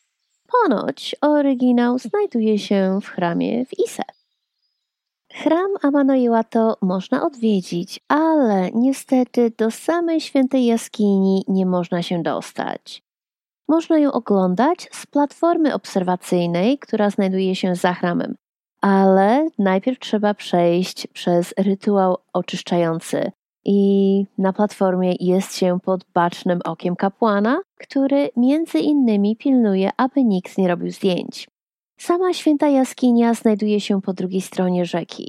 Ponoć 0.62 1.16
oryginał 1.20 1.98
znajduje 1.98 2.58
się 2.58 2.98
w 3.02 3.08
chramie 3.08 3.66
w 3.66 3.78
Ise. 3.78 4.02
Chram 5.32 5.70
Amano 5.82 6.14
można 6.82 7.26
odwiedzić, 7.26 8.00
ale 8.08 8.70
niestety 8.74 9.52
do 9.58 9.70
samej 9.70 10.20
świętej 10.20 10.66
jaskini 10.66 11.44
nie 11.48 11.66
można 11.66 12.02
się 12.02 12.22
dostać. 12.22 13.02
Można 13.68 13.98
ją 13.98 14.12
oglądać 14.12 14.88
z 14.92 15.06
platformy 15.06 15.74
obserwacyjnej, 15.74 16.78
która 16.78 17.10
znajduje 17.10 17.56
się 17.56 17.74
za 17.74 17.94
chramem, 17.94 18.36
ale 18.80 19.48
najpierw 19.58 19.98
trzeba 19.98 20.34
przejść 20.34 21.06
przez 21.06 21.54
rytuał 21.58 22.16
oczyszczający 22.32 23.32
i 23.68 24.26
na 24.38 24.52
platformie 24.52 25.14
jest 25.20 25.56
się 25.56 25.78
pod 25.84 26.04
bacznym 26.14 26.60
okiem 26.64 26.96
kapłana, 26.96 27.60
który 27.78 28.30
między 28.36 28.78
innymi 28.78 29.36
pilnuje, 29.36 29.90
aby 29.96 30.24
nikt 30.24 30.58
nie 30.58 30.68
robił 30.68 30.90
zdjęć. 30.90 31.48
Sama 31.98 32.32
święta 32.32 32.68
jaskinia 32.68 33.34
znajduje 33.34 33.80
się 33.80 34.02
po 34.02 34.12
drugiej 34.12 34.40
stronie 34.40 34.84
rzeki. 34.84 35.28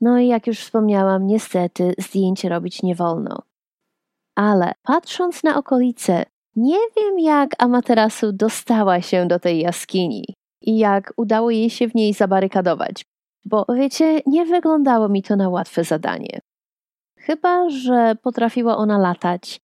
No 0.00 0.18
i 0.18 0.26
jak 0.26 0.46
już 0.46 0.58
wspomniałam, 0.58 1.26
niestety 1.26 1.94
zdjęć 1.98 2.44
robić 2.44 2.82
nie 2.82 2.94
wolno. 2.94 3.42
Ale 4.34 4.72
patrząc 4.82 5.42
na 5.42 5.58
okolice, 5.58 6.24
nie 6.56 6.78
wiem 6.96 7.18
jak 7.18 7.50
Amaterasu 7.58 8.32
dostała 8.32 9.00
się 9.00 9.26
do 9.28 9.38
tej 9.38 9.60
jaskini 9.60 10.24
i 10.62 10.78
jak 10.78 11.12
udało 11.16 11.50
jej 11.50 11.70
się 11.70 11.88
w 11.88 11.94
niej 11.94 12.12
zabarykadować, 12.14 13.04
bo 13.44 13.66
wiecie, 13.74 14.20
nie 14.26 14.46
wyglądało 14.46 15.08
mi 15.08 15.22
to 15.22 15.36
na 15.36 15.48
łatwe 15.48 15.84
zadanie. 15.84 16.40
Chyba, 17.26 17.70
że 17.70 18.16
potrafiła 18.22 18.76
ona 18.76 18.98
latać, 18.98 19.60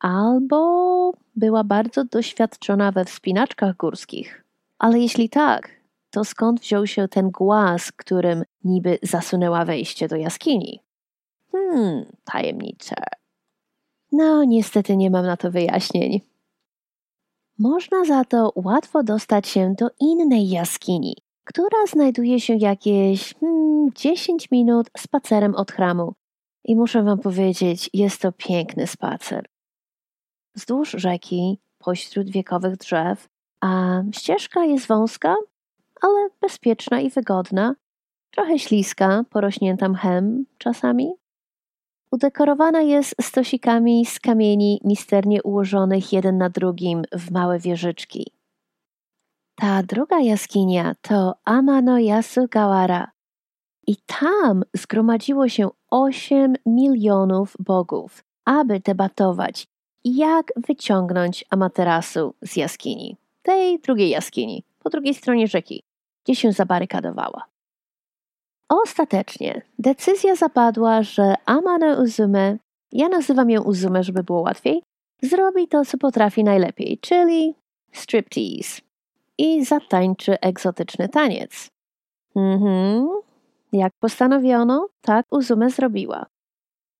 albo 0.00 1.12
była 1.36 1.64
bardzo 1.64 2.04
doświadczona 2.04 2.92
we 2.92 3.04
wspinaczkach 3.04 3.76
górskich. 3.76 4.44
Ale 4.78 4.98
jeśli 4.98 5.28
tak, 5.28 5.70
to 6.10 6.24
skąd 6.24 6.60
wziął 6.60 6.86
się 6.86 7.08
ten 7.08 7.30
głaz, 7.30 7.92
którym 7.92 8.42
niby 8.64 8.98
zasunęła 9.02 9.64
wejście 9.64 10.08
do 10.08 10.16
jaskini? 10.16 10.80
Hmm, 11.52 12.04
tajemnicze. 12.24 12.96
No, 14.12 14.44
niestety 14.44 14.96
nie 14.96 15.10
mam 15.10 15.26
na 15.26 15.36
to 15.36 15.50
wyjaśnień. 15.50 16.20
Można 17.58 18.04
za 18.04 18.24
to 18.24 18.52
łatwo 18.54 19.02
dostać 19.02 19.48
się 19.48 19.74
do 19.78 19.90
innej 20.00 20.48
jaskini, 20.48 21.16
która 21.44 21.86
znajduje 21.86 22.40
się 22.40 22.56
jakieś 22.56 23.34
hmm, 23.34 23.90
10 23.94 24.50
minut 24.50 24.90
spacerem 24.98 25.54
od 25.54 25.72
chramu. 25.72 26.14
I 26.64 26.76
muszę 26.76 27.02
Wam 27.02 27.18
powiedzieć, 27.18 27.90
jest 27.92 28.20
to 28.20 28.32
piękny 28.32 28.86
spacer. 28.86 29.46
Wzdłuż 30.54 30.90
rzeki, 30.90 31.58
pośród 31.78 32.30
wiekowych 32.30 32.76
drzew, 32.76 33.28
a 33.60 34.02
ścieżka 34.12 34.64
jest 34.64 34.86
wąska, 34.86 35.36
ale 36.00 36.28
bezpieczna 36.40 37.00
i 37.00 37.10
wygodna, 37.10 37.74
trochę 38.30 38.58
śliska, 38.58 39.24
porośnięta 39.30 39.88
mchem 39.88 40.46
czasami. 40.58 41.12
Udekorowana 42.10 42.80
jest 42.80 43.14
stosikami 43.20 44.06
z 44.06 44.20
kamieni 44.20 44.80
misternie 44.84 45.42
ułożonych 45.42 46.12
jeden 46.12 46.38
na 46.38 46.50
drugim 46.50 47.02
w 47.12 47.30
małe 47.30 47.58
wieżyczki. 47.58 48.32
Ta 49.54 49.82
druga 49.82 50.20
jaskinia 50.20 50.94
to 51.02 51.34
Amano 51.44 51.98
Yasugawara 51.98 53.10
i 53.86 53.96
tam 53.96 54.62
zgromadziło 54.74 55.48
się 55.48 55.70
8 55.90 56.54
milionów 56.66 57.56
bogów, 57.58 58.24
aby 58.44 58.80
debatować, 58.80 59.66
jak 60.04 60.52
wyciągnąć 60.56 61.44
Amaterasu 61.50 62.34
z 62.42 62.56
jaskini, 62.56 63.16
tej 63.42 63.78
drugiej 63.78 64.10
jaskini, 64.10 64.64
po 64.78 64.90
drugiej 64.90 65.14
stronie 65.14 65.46
rzeki, 65.46 65.82
gdzie 66.24 66.34
się 66.34 66.52
zabarykadowała. 66.52 67.44
Ostatecznie 68.68 69.62
decyzja 69.78 70.36
zapadła, 70.36 71.02
że 71.02 71.34
Amane 71.46 72.02
Uzume, 72.02 72.58
ja 72.92 73.08
nazywam 73.08 73.50
ją 73.50 73.62
Uzume, 73.62 74.02
żeby 74.02 74.22
było 74.22 74.40
łatwiej, 74.40 74.82
zrobi 75.22 75.68
to, 75.68 75.84
co 75.84 75.98
potrafi 75.98 76.44
najlepiej, 76.44 76.98
czyli 76.98 77.54
striptease 77.92 78.82
i 79.38 79.64
zatańczy 79.64 80.40
egzotyczny 80.40 81.08
taniec. 81.08 81.70
Mhm. 82.36 83.08
Jak 83.72 83.92
postanowiono, 84.00 84.88
tak 85.00 85.26
Uzume 85.30 85.70
zrobiła. 85.70 86.26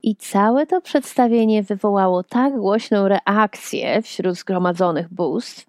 I 0.02 0.16
całe 0.16 0.66
to 0.66 0.80
przedstawienie 0.80 1.62
wywołało 1.62 2.22
tak 2.22 2.56
głośną 2.56 3.08
reakcję 3.08 4.02
wśród 4.02 4.36
zgromadzonych 4.36 5.14
bóstw, 5.14 5.66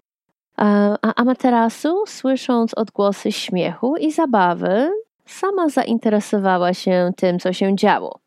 a 0.56 1.14
Amaterasu, 1.14 2.06
słysząc 2.06 2.74
odgłosy 2.74 3.32
śmiechu 3.32 3.96
i 3.96 4.12
zabawy, 4.12 4.90
sama 5.26 5.68
zainteresowała 5.68 6.74
się 6.74 7.12
tym, 7.16 7.38
co 7.38 7.52
się 7.52 7.76
działo. 7.76 8.18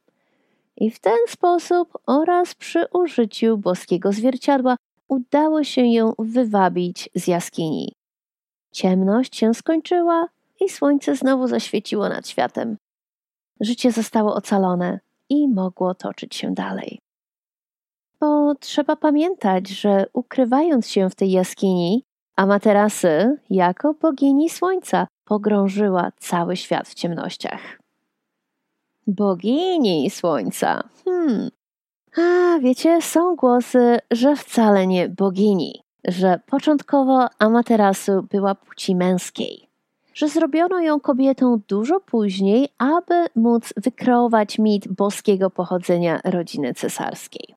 I 0.78 0.92
w 0.92 1.00
ten 1.00 1.18
sposób 1.28 1.98
oraz 2.06 2.56
przy 2.56 2.86
użyciu 2.94 3.58
boskiego 3.58 4.12
zwierciadła 4.12 4.76
udało 5.08 5.64
się 5.64 5.82
ją 5.86 6.14
wywabić 6.20 7.10
z 7.16 7.28
jaskini. 7.28 7.96
Ciemność 8.72 9.36
się 9.36 9.54
skończyła 9.54 10.28
i 10.62 10.70
słońce 10.70 11.16
znowu 11.16 11.48
zaświeciło 11.48 12.10
nad 12.10 12.28
światem. 12.28 12.78
Życie 13.60 13.92
zostało 13.92 14.36
ocalone 14.36 15.00
i 15.30 15.48
mogło 15.48 15.96
toczyć 15.96 16.36
się 16.36 16.54
dalej. 16.54 17.00
Bo 18.20 18.56
trzeba 18.56 18.96
pamiętać, 18.96 19.70
że 19.70 20.06
ukrywając 20.14 20.90
się 20.90 21.10
w 21.10 21.16
tej 21.16 21.32
jaskini, 21.32 22.04
Amaterasy, 22.36 23.38
jako 23.50 23.94
bogini 23.94 24.50
słońca, 24.50 25.08
pogrążyła 25.26 26.12
cały 26.18 26.56
świat 26.56 26.88
w 26.88 26.94
ciemnościach. 26.94 27.80
Bogini 29.08 30.10
słońca. 30.10 30.84
Hmm. 31.06 31.50
A 32.18 32.60
wiecie, 32.60 33.02
są 33.02 33.36
głosy, 33.36 34.00
że 34.12 34.36
wcale 34.36 34.88
nie 34.88 35.10
bogini, 35.10 35.82
że 36.08 36.40
początkowo 36.46 37.28
Amaterasu 37.40 38.24
była 38.32 38.56
płci 38.56 38.96
męskiej, 38.96 39.67
że 40.18 40.30
zrobiono 40.30 40.82
ją 40.82 41.00
kobietą 41.00 41.60
dużo 41.68 42.00
później, 42.00 42.70
aby 42.78 43.26
móc 43.36 43.74
wykreować 43.78 44.60
mit 44.60 44.88
boskiego 44.88 45.50
pochodzenia 45.50 46.20
rodziny 46.24 46.74
cesarskiej. 46.74 47.56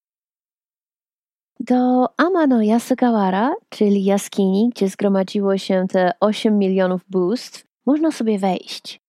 Do 1.61 2.09
Amano 2.17 2.63
Yasugawara, 2.63 3.55
czyli 3.69 4.05
jaskini, 4.05 4.71
gdzie 4.75 4.89
zgromadziło 4.89 5.59
się 5.59 5.87
te 5.89 6.13
8 6.21 6.59
milionów 6.59 7.01
bóstw, 7.09 7.67
można 7.87 8.11
sobie 8.13 8.39
wejść. 8.39 9.01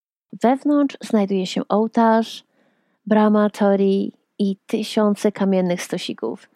Wewnątrz 0.43 0.97
znajduje 1.01 1.45
się 1.47 1.61
ołtarz, 1.69 2.43
brama 3.05 3.49
tori 3.49 4.13
i 4.39 4.57
tysiące 4.65 5.31
kamiennych 5.31 5.81
stosików. 5.81 6.49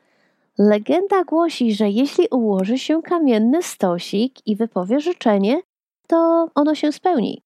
Legenda 0.57 1.23
głosi, 1.23 1.73
że 1.73 1.89
jeśli 1.89 2.27
ułoży 2.31 2.77
się 2.77 3.01
kamienny 3.01 3.63
stosik 3.63 4.47
i 4.47 4.55
wypowie 4.55 4.99
życzenie, 4.99 5.61
to 6.07 6.49
ono 6.55 6.75
się 6.75 6.91
spełni. 6.91 7.41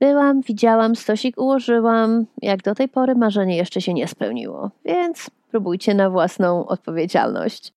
Byłam, 0.00 0.40
widziałam, 0.40 0.96
stosik 0.96 1.40
ułożyłam. 1.40 2.26
Jak 2.42 2.62
do 2.62 2.74
tej 2.74 2.88
pory 2.88 3.14
marzenie 3.14 3.56
jeszcze 3.56 3.80
się 3.80 3.94
nie 3.94 4.08
spełniło, 4.08 4.70
więc 4.84 5.30
próbujcie 5.50 5.94
na 5.94 6.10
własną 6.10 6.66
odpowiedzialność. 6.66 7.72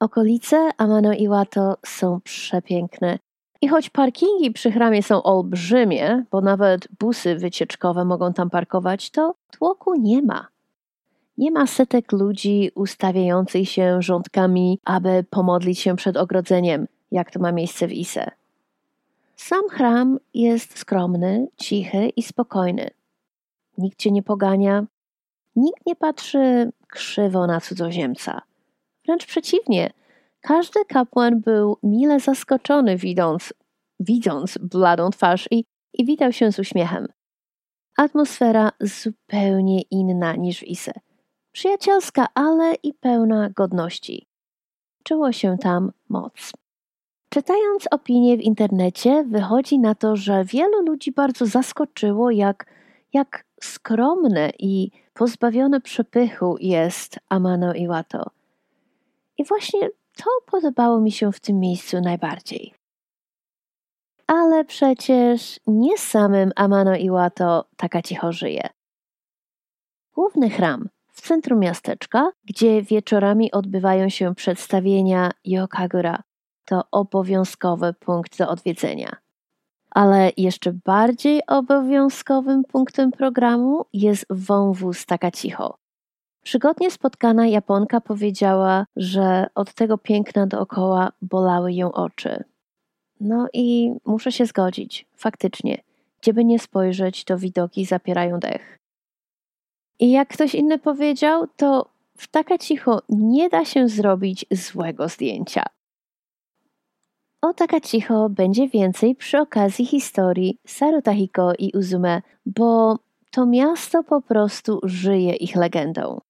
Okolice 0.00 0.70
Amano 0.78 1.12
Iwato 1.12 1.76
są 1.86 2.20
przepiękne. 2.20 3.18
I 3.62 3.68
choć 3.68 3.90
parkingi 3.90 4.50
przy 4.50 4.72
chramie 4.72 5.02
są 5.02 5.22
olbrzymie, 5.22 6.24
bo 6.30 6.40
nawet 6.40 6.88
busy 7.00 7.36
wycieczkowe 7.36 8.04
mogą 8.04 8.32
tam 8.32 8.50
parkować, 8.50 9.10
to 9.10 9.34
tłoku 9.50 9.94
nie 9.94 10.22
ma. 10.22 10.48
Nie 11.38 11.50
ma 11.50 11.66
setek 11.66 12.12
ludzi 12.12 12.70
ustawiających 12.74 13.68
się 13.68 14.02
rządkami, 14.02 14.78
aby 14.84 15.24
pomodlić 15.30 15.78
się 15.78 15.96
przed 15.96 16.16
ogrodzeniem, 16.16 16.86
jak 17.12 17.30
to 17.30 17.40
ma 17.40 17.52
miejsce 17.52 17.86
w 17.88 17.92
Ise. 17.92 18.30
Sam 19.36 19.68
chram 19.68 20.18
jest 20.34 20.78
skromny, 20.78 21.48
cichy 21.56 22.08
i 22.08 22.22
spokojny. 22.22 22.90
Nikt 23.78 23.98
cię 23.98 24.10
nie 24.10 24.22
pogania, 24.22 24.86
nikt 25.56 25.86
nie 25.86 25.96
patrzy 25.96 26.72
krzywo 26.88 27.46
na 27.46 27.60
cudzoziemca. 27.60 28.42
Wręcz 29.06 29.26
przeciwnie, 29.26 29.92
każdy 30.40 30.84
kapłan 30.84 31.40
był 31.40 31.76
mile 31.82 32.20
zaskoczony, 32.20 32.96
widząc, 32.96 33.54
widząc 34.00 34.58
bladą 34.58 35.10
twarz 35.10 35.48
i, 35.50 35.64
i 35.92 36.04
witał 36.04 36.32
się 36.32 36.52
z 36.52 36.58
uśmiechem. 36.58 37.06
Atmosfera 37.96 38.72
zupełnie 38.80 39.82
inna 39.82 40.36
niż 40.36 40.58
w 40.58 40.66
Ise. 40.66 40.92
Przyjacielska, 41.52 42.26
ale 42.34 42.74
i 42.82 42.94
pełna 42.94 43.50
godności. 43.50 44.26
Czuło 45.04 45.32
się 45.32 45.58
tam 45.58 45.92
moc. 46.08 46.52
Czytając 47.32 47.86
opinie 47.90 48.36
w 48.36 48.40
internecie, 48.40 49.24
wychodzi 49.24 49.78
na 49.78 49.94
to, 49.94 50.16
że 50.16 50.44
wielu 50.44 50.82
ludzi 50.82 51.12
bardzo 51.12 51.46
zaskoczyło, 51.46 52.30
jak, 52.30 52.66
jak 53.12 53.44
skromne 53.60 54.50
i 54.58 54.90
pozbawione 55.14 55.80
przepychu 55.80 56.56
jest 56.60 57.18
Amano 57.28 57.74
Iwato. 57.74 58.30
I 59.38 59.44
właśnie 59.44 59.90
to 60.16 60.30
podobało 60.46 61.00
mi 61.00 61.12
się 61.12 61.32
w 61.32 61.40
tym 61.40 61.60
miejscu 61.60 62.00
najbardziej. 62.00 62.74
Ale 64.26 64.64
przecież 64.64 65.60
nie 65.66 65.98
samym 65.98 66.52
Amano 66.56 66.96
Iwato 66.96 67.64
taka 67.76 68.02
cicho 68.02 68.32
żyje. 68.32 68.68
Główny 70.14 70.50
chram 70.50 70.88
w 71.12 71.20
centrum 71.20 71.60
miasteczka, 71.60 72.30
gdzie 72.44 72.82
wieczorami 72.82 73.52
odbywają 73.52 74.08
się 74.08 74.34
przedstawienia 74.34 75.30
Yokagura, 75.44 76.22
to 76.64 76.82
obowiązkowy 76.90 77.92
punkt 77.92 78.38
do 78.38 78.48
odwiedzenia. 78.48 79.16
Ale 79.90 80.32
jeszcze 80.36 80.72
bardziej 80.72 81.46
obowiązkowym 81.46 82.64
punktem 82.64 83.10
programu 83.10 83.84
jest 83.92 84.26
wąwóz 84.30 85.06
Takacicho. 85.06 85.78
Przygodnie 86.42 86.90
spotkana 86.90 87.46
Japonka 87.46 88.00
powiedziała, 88.00 88.86
że 88.96 89.46
od 89.54 89.74
tego 89.74 89.98
piękna 89.98 90.46
dookoła 90.46 91.12
bolały 91.22 91.72
ją 91.72 91.92
oczy. 91.92 92.44
No 93.20 93.48
i 93.52 93.92
muszę 94.04 94.32
się 94.32 94.46
zgodzić, 94.46 95.06
faktycznie, 95.16 95.82
gdzieby 96.20 96.44
nie 96.44 96.58
spojrzeć, 96.58 97.24
to 97.24 97.38
widoki 97.38 97.84
zapierają 97.84 98.40
dech. 98.40 98.78
I 100.00 100.10
jak 100.10 100.28
ktoś 100.28 100.54
inny 100.54 100.78
powiedział, 100.78 101.46
to 101.56 101.86
w 102.16 102.28
taka 102.28 102.58
cicho 102.58 103.02
nie 103.08 103.48
da 103.48 103.64
się 103.64 103.88
zrobić 103.88 104.46
złego 104.50 105.08
zdjęcia. 105.08 105.62
O 107.44 107.54
taka 107.54 107.80
cicho 107.80 108.28
będzie 108.28 108.68
więcej 108.68 109.14
przy 109.14 109.38
okazji 109.38 109.86
historii 109.86 110.58
Sarutahiko 110.66 111.52
i 111.58 111.72
Uzume, 111.74 112.22
bo 112.46 112.98
to 113.30 113.46
miasto 113.46 114.02
po 114.02 114.20
prostu 114.20 114.80
żyje 114.82 115.34
ich 115.34 115.56
legendą. 115.56 116.20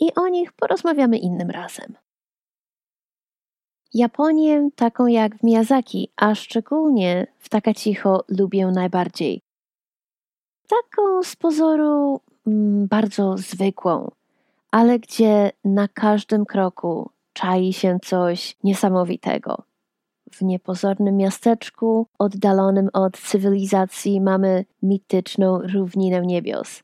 I 0.00 0.14
o 0.14 0.28
nich 0.28 0.52
porozmawiamy 0.52 1.18
innym 1.18 1.50
razem. 1.50 1.94
Japonię 3.94 4.68
taką 4.76 5.06
jak 5.06 5.38
w 5.38 5.42
Miyazaki, 5.42 6.12
a 6.16 6.34
szczególnie 6.34 7.26
w 7.38 7.48
Takacicho 7.48 8.24
lubię 8.28 8.66
najbardziej. 8.66 9.40
Taką 10.68 11.22
z 11.22 11.36
pozoru 11.36 12.20
mm, 12.46 12.86
bardzo 12.86 13.38
zwykłą, 13.38 14.10
ale 14.70 14.98
gdzie 14.98 15.52
na 15.64 15.88
każdym 15.88 16.44
kroku 16.44 17.10
czai 17.32 17.72
się 17.72 17.98
coś 18.02 18.56
niesamowitego. 18.64 19.73
W 20.34 20.42
niepozornym 20.42 21.16
miasteczku, 21.16 22.06
oddalonym 22.18 22.88
od 22.92 23.18
cywilizacji, 23.18 24.20
mamy 24.20 24.64
mityczną 24.82 25.58
równinę 25.58 26.20
niebios, 26.20 26.82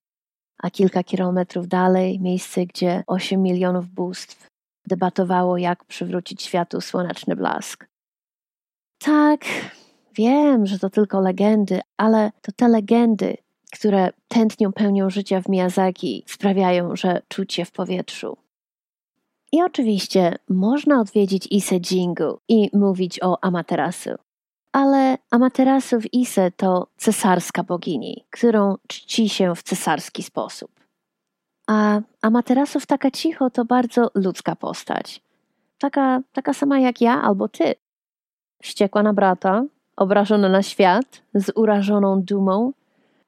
a 0.63 0.71
kilka 0.71 1.03
kilometrów 1.03 1.69
dalej 1.69 2.21
miejsce, 2.21 2.67
gdzie 2.67 3.05
8 3.07 3.43
milionów 3.43 3.89
bóstw 3.89 4.49
debatowało, 4.87 5.57
jak 5.57 5.85
przywrócić 5.85 6.43
światu 6.43 6.81
słoneczny 6.81 7.37
blask. 7.37 7.87
Tak, 8.99 9.41
wiem, 10.15 10.67
że 10.67 10.79
to 10.79 10.91
tylko 10.91 11.21
legendy, 11.21 11.81
ale 11.97 12.31
to 12.43 12.53
te 12.53 12.69
legendy, 12.69 13.37
które 13.73 14.11
tętnią 14.29 14.73
pełnią 14.73 15.11
życia 15.11 15.41
w 15.41 15.49
Miyazaki, 15.49 16.25
sprawiają, 16.27 16.97
że 16.97 17.23
czuć 17.29 17.61
w 17.67 17.71
powietrzu. 17.73 18.37
I 19.53 19.63
oczywiście 19.63 20.37
można 20.49 21.01
odwiedzić 21.01 21.47
Ise 21.51 21.77
Jingu 21.77 22.41
i 22.49 22.71
mówić 22.73 23.23
o 23.23 23.45
Amaterasu. 23.45 24.11
Ale 24.73 25.19
Amaterasu 25.31 26.01
w 26.01 26.15
Ise 26.15 26.51
to 26.51 26.87
cesarska 26.97 27.63
bogini, 27.63 28.27
którą 28.31 28.77
czci 28.87 29.29
się 29.29 29.55
w 29.55 29.63
cesarski 29.63 30.23
sposób. 30.23 30.71
A 31.67 32.01
Amaterasu 32.23 32.81
w 32.81 32.87
taka 32.87 33.11
cicho 33.11 33.51
to 33.51 33.65
bardzo 33.65 34.11
ludzka 34.15 34.57
postać. 34.57 35.23
Taka, 35.79 36.21
taka 36.33 36.55
sama 36.55 36.79
jak 36.79 37.01
ja 37.01 37.23
albo 37.23 37.49
ty. 37.49 37.75
Wściekła 38.63 39.03
na 39.03 39.13
brata, 39.13 39.65
obrażona 39.97 40.49
na 40.49 40.63
świat, 40.63 41.23
z 41.35 41.53
urażoną 41.55 42.23
dumą, 42.23 42.73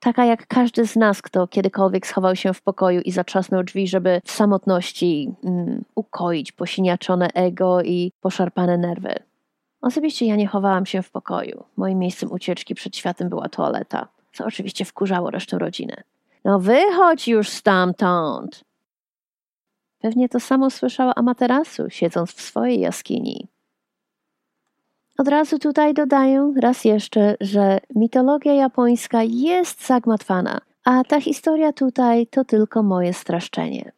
taka 0.02 0.24
jak 0.24 0.46
każdy 0.46 0.86
z 0.86 0.96
nas, 0.96 1.22
kto 1.22 1.46
kiedykolwiek 1.46 2.06
schował 2.06 2.36
się 2.36 2.54
w 2.54 2.62
pokoju 2.62 3.00
i 3.00 3.12
zatrzasnął 3.12 3.62
drzwi, 3.62 3.88
żeby 3.88 4.20
w 4.24 4.30
samotności 4.30 5.34
mm, 5.44 5.84
ukoić 5.94 6.52
posiniaczone 6.52 7.28
ego 7.34 7.82
i 7.82 8.12
poszarpane 8.20 8.78
nerwy. 8.78 9.14
Osobiście 9.80 10.26
ja 10.26 10.36
nie 10.36 10.46
chowałam 10.46 10.86
się 10.86 11.02
w 11.02 11.10
pokoju. 11.10 11.64
Moim 11.76 11.98
miejscem 11.98 12.32
ucieczki 12.32 12.74
przed 12.74 12.96
światem 12.96 13.28
była 13.28 13.48
toaleta, 13.48 14.08
co 14.32 14.44
oczywiście 14.44 14.84
wkurzało 14.84 15.30
resztę 15.30 15.58
rodziny. 15.58 15.96
No 16.44 16.58
wychodź 16.58 17.28
już 17.28 17.48
stamtąd! 17.48 18.64
Pewnie 19.98 20.28
to 20.28 20.40
samo 20.40 20.70
słyszała 20.70 21.14
Amaterasu, 21.14 21.90
siedząc 21.90 22.32
w 22.32 22.40
swojej 22.40 22.80
jaskini. 22.80 23.48
Od 25.18 25.28
razu 25.28 25.58
tutaj 25.58 25.94
dodaję 25.94 26.52
raz 26.60 26.84
jeszcze, 26.84 27.36
że 27.40 27.80
mitologia 27.94 28.54
japońska 28.54 29.22
jest 29.22 29.86
zagmatwana, 29.86 30.60
a 30.84 31.04
ta 31.04 31.20
historia 31.20 31.72
tutaj 31.72 32.26
to 32.26 32.44
tylko 32.44 32.82
moje 32.82 33.12
straszczenie. 33.12 33.92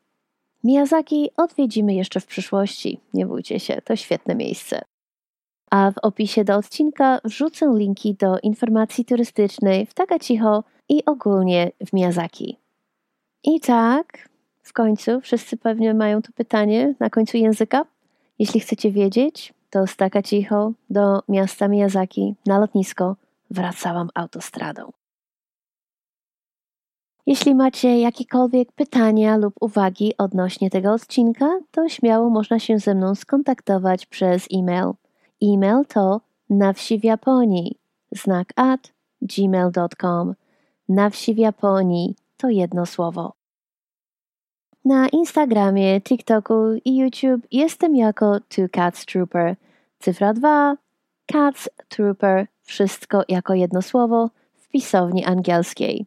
Miyazaki 0.64 1.30
odwiedzimy 1.36 1.94
jeszcze 1.94 2.20
w 2.20 2.26
przyszłości, 2.26 3.00
nie 3.14 3.26
bójcie 3.26 3.60
się, 3.60 3.82
to 3.84 3.96
świetne 3.96 4.34
miejsce. 4.34 4.82
A 5.70 5.90
w 5.90 5.98
opisie 6.02 6.44
do 6.44 6.56
odcinka 6.56 7.20
wrzucę 7.24 7.74
linki 7.76 8.14
do 8.14 8.38
informacji 8.38 9.04
turystycznej 9.04 9.86
w 9.86 9.94
Takecicho 9.94 10.64
i 10.88 11.04
ogólnie 11.04 11.72
w 11.86 11.92
Miyazaki. 11.92 12.58
I 13.44 13.60
tak, 13.60 14.28
w 14.62 14.72
końcu 14.72 15.20
wszyscy 15.20 15.56
pewnie 15.56 15.94
mają 15.94 16.22
to 16.22 16.32
pytanie 16.32 16.94
na 17.00 17.10
końcu 17.10 17.36
języka. 17.36 17.84
Jeśli 18.38 18.60
chcecie 18.60 18.90
wiedzieć, 18.90 19.53
to 19.74 19.86
z 19.86 19.96
Takecicho 19.96 20.72
do 20.90 21.22
miasta 21.28 21.68
Miyazaki 21.68 22.34
na 22.46 22.58
lotnisko 22.58 23.16
wracałam 23.50 24.08
autostradą. 24.14 24.92
Jeśli 27.26 27.54
macie 27.54 28.00
jakiekolwiek 28.00 28.72
pytania 28.72 29.36
lub 29.36 29.54
uwagi 29.60 30.16
odnośnie 30.18 30.70
tego 30.70 30.92
odcinka, 30.92 31.60
to 31.70 31.88
śmiało 31.88 32.30
można 32.30 32.58
się 32.58 32.78
ze 32.78 32.94
mną 32.94 33.14
skontaktować 33.14 34.06
przez 34.06 34.48
e-mail. 34.54 34.92
E-mail 35.42 35.84
to 35.88 36.20
na 36.50 36.72
wsi 36.72 36.98
w 36.98 37.04
Japonii, 37.04 37.78
znak 38.12 38.52
at 38.56 38.92
gmail.com. 39.22 40.34
Na 40.88 41.10
wsi 41.10 41.34
w 41.34 41.38
Japonii 41.38 42.16
to 42.36 42.48
jedno 42.48 42.86
słowo. 42.86 43.32
Na 44.84 45.08
Instagramie, 45.08 46.00
TikToku 46.00 46.54
i 46.84 46.96
YouTube 46.96 47.46
jestem 47.52 47.96
jako 47.96 48.40
Two 48.40 48.68
Cats 48.72 49.06
Trooper. 49.06 49.56
Cyfra 49.98 50.32
2, 50.32 50.76
Cats 51.32 51.68
Trooper, 51.88 52.46
wszystko 52.62 53.22
jako 53.28 53.54
jedno 53.54 53.82
słowo 53.82 54.30
w 54.54 54.68
pisowni 54.68 55.24
angielskiej. 55.24 56.06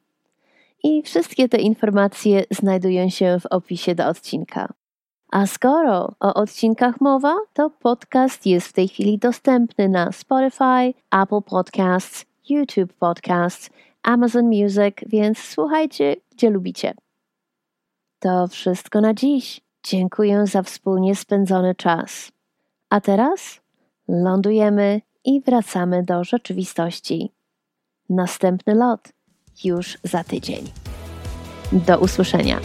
I 0.83 1.01
wszystkie 1.01 1.49
te 1.49 1.57
informacje 1.57 2.43
znajdują 2.51 3.09
się 3.09 3.37
w 3.39 3.45
opisie 3.45 3.95
do 3.95 4.07
odcinka. 4.07 4.73
A 5.31 5.47
skoro 5.47 6.15
o 6.19 6.33
odcinkach 6.33 7.01
mowa, 7.01 7.35
to 7.53 7.69
podcast 7.69 8.45
jest 8.45 8.67
w 8.67 8.73
tej 8.73 8.87
chwili 8.87 9.17
dostępny 9.17 9.89
na 9.89 10.11
Spotify, 10.11 10.93
Apple 11.11 11.41
Podcasts, 11.49 12.25
YouTube 12.49 12.93
Podcasts, 12.93 13.69
Amazon 14.03 14.45
Music, 14.45 14.95
więc 15.07 15.37
słuchajcie, 15.37 16.15
gdzie 16.31 16.49
lubicie. 16.49 16.93
To 18.19 18.47
wszystko 18.47 19.01
na 19.01 19.13
dziś. 19.13 19.61
Dziękuję 19.83 20.47
za 20.47 20.63
wspólnie 20.63 21.15
spędzony 21.15 21.75
czas. 21.75 22.31
A 22.89 23.01
teraz 23.01 23.61
lądujemy 24.07 25.01
i 25.25 25.41
wracamy 25.41 26.03
do 26.03 26.23
rzeczywistości. 26.23 27.31
Następny 28.09 28.75
lot 28.75 29.13
już 29.63 29.97
za 30.03 30.23
tydzień. 30.23 30.71
Do 31.71 31.99
usłyszenia. 31.99 32.59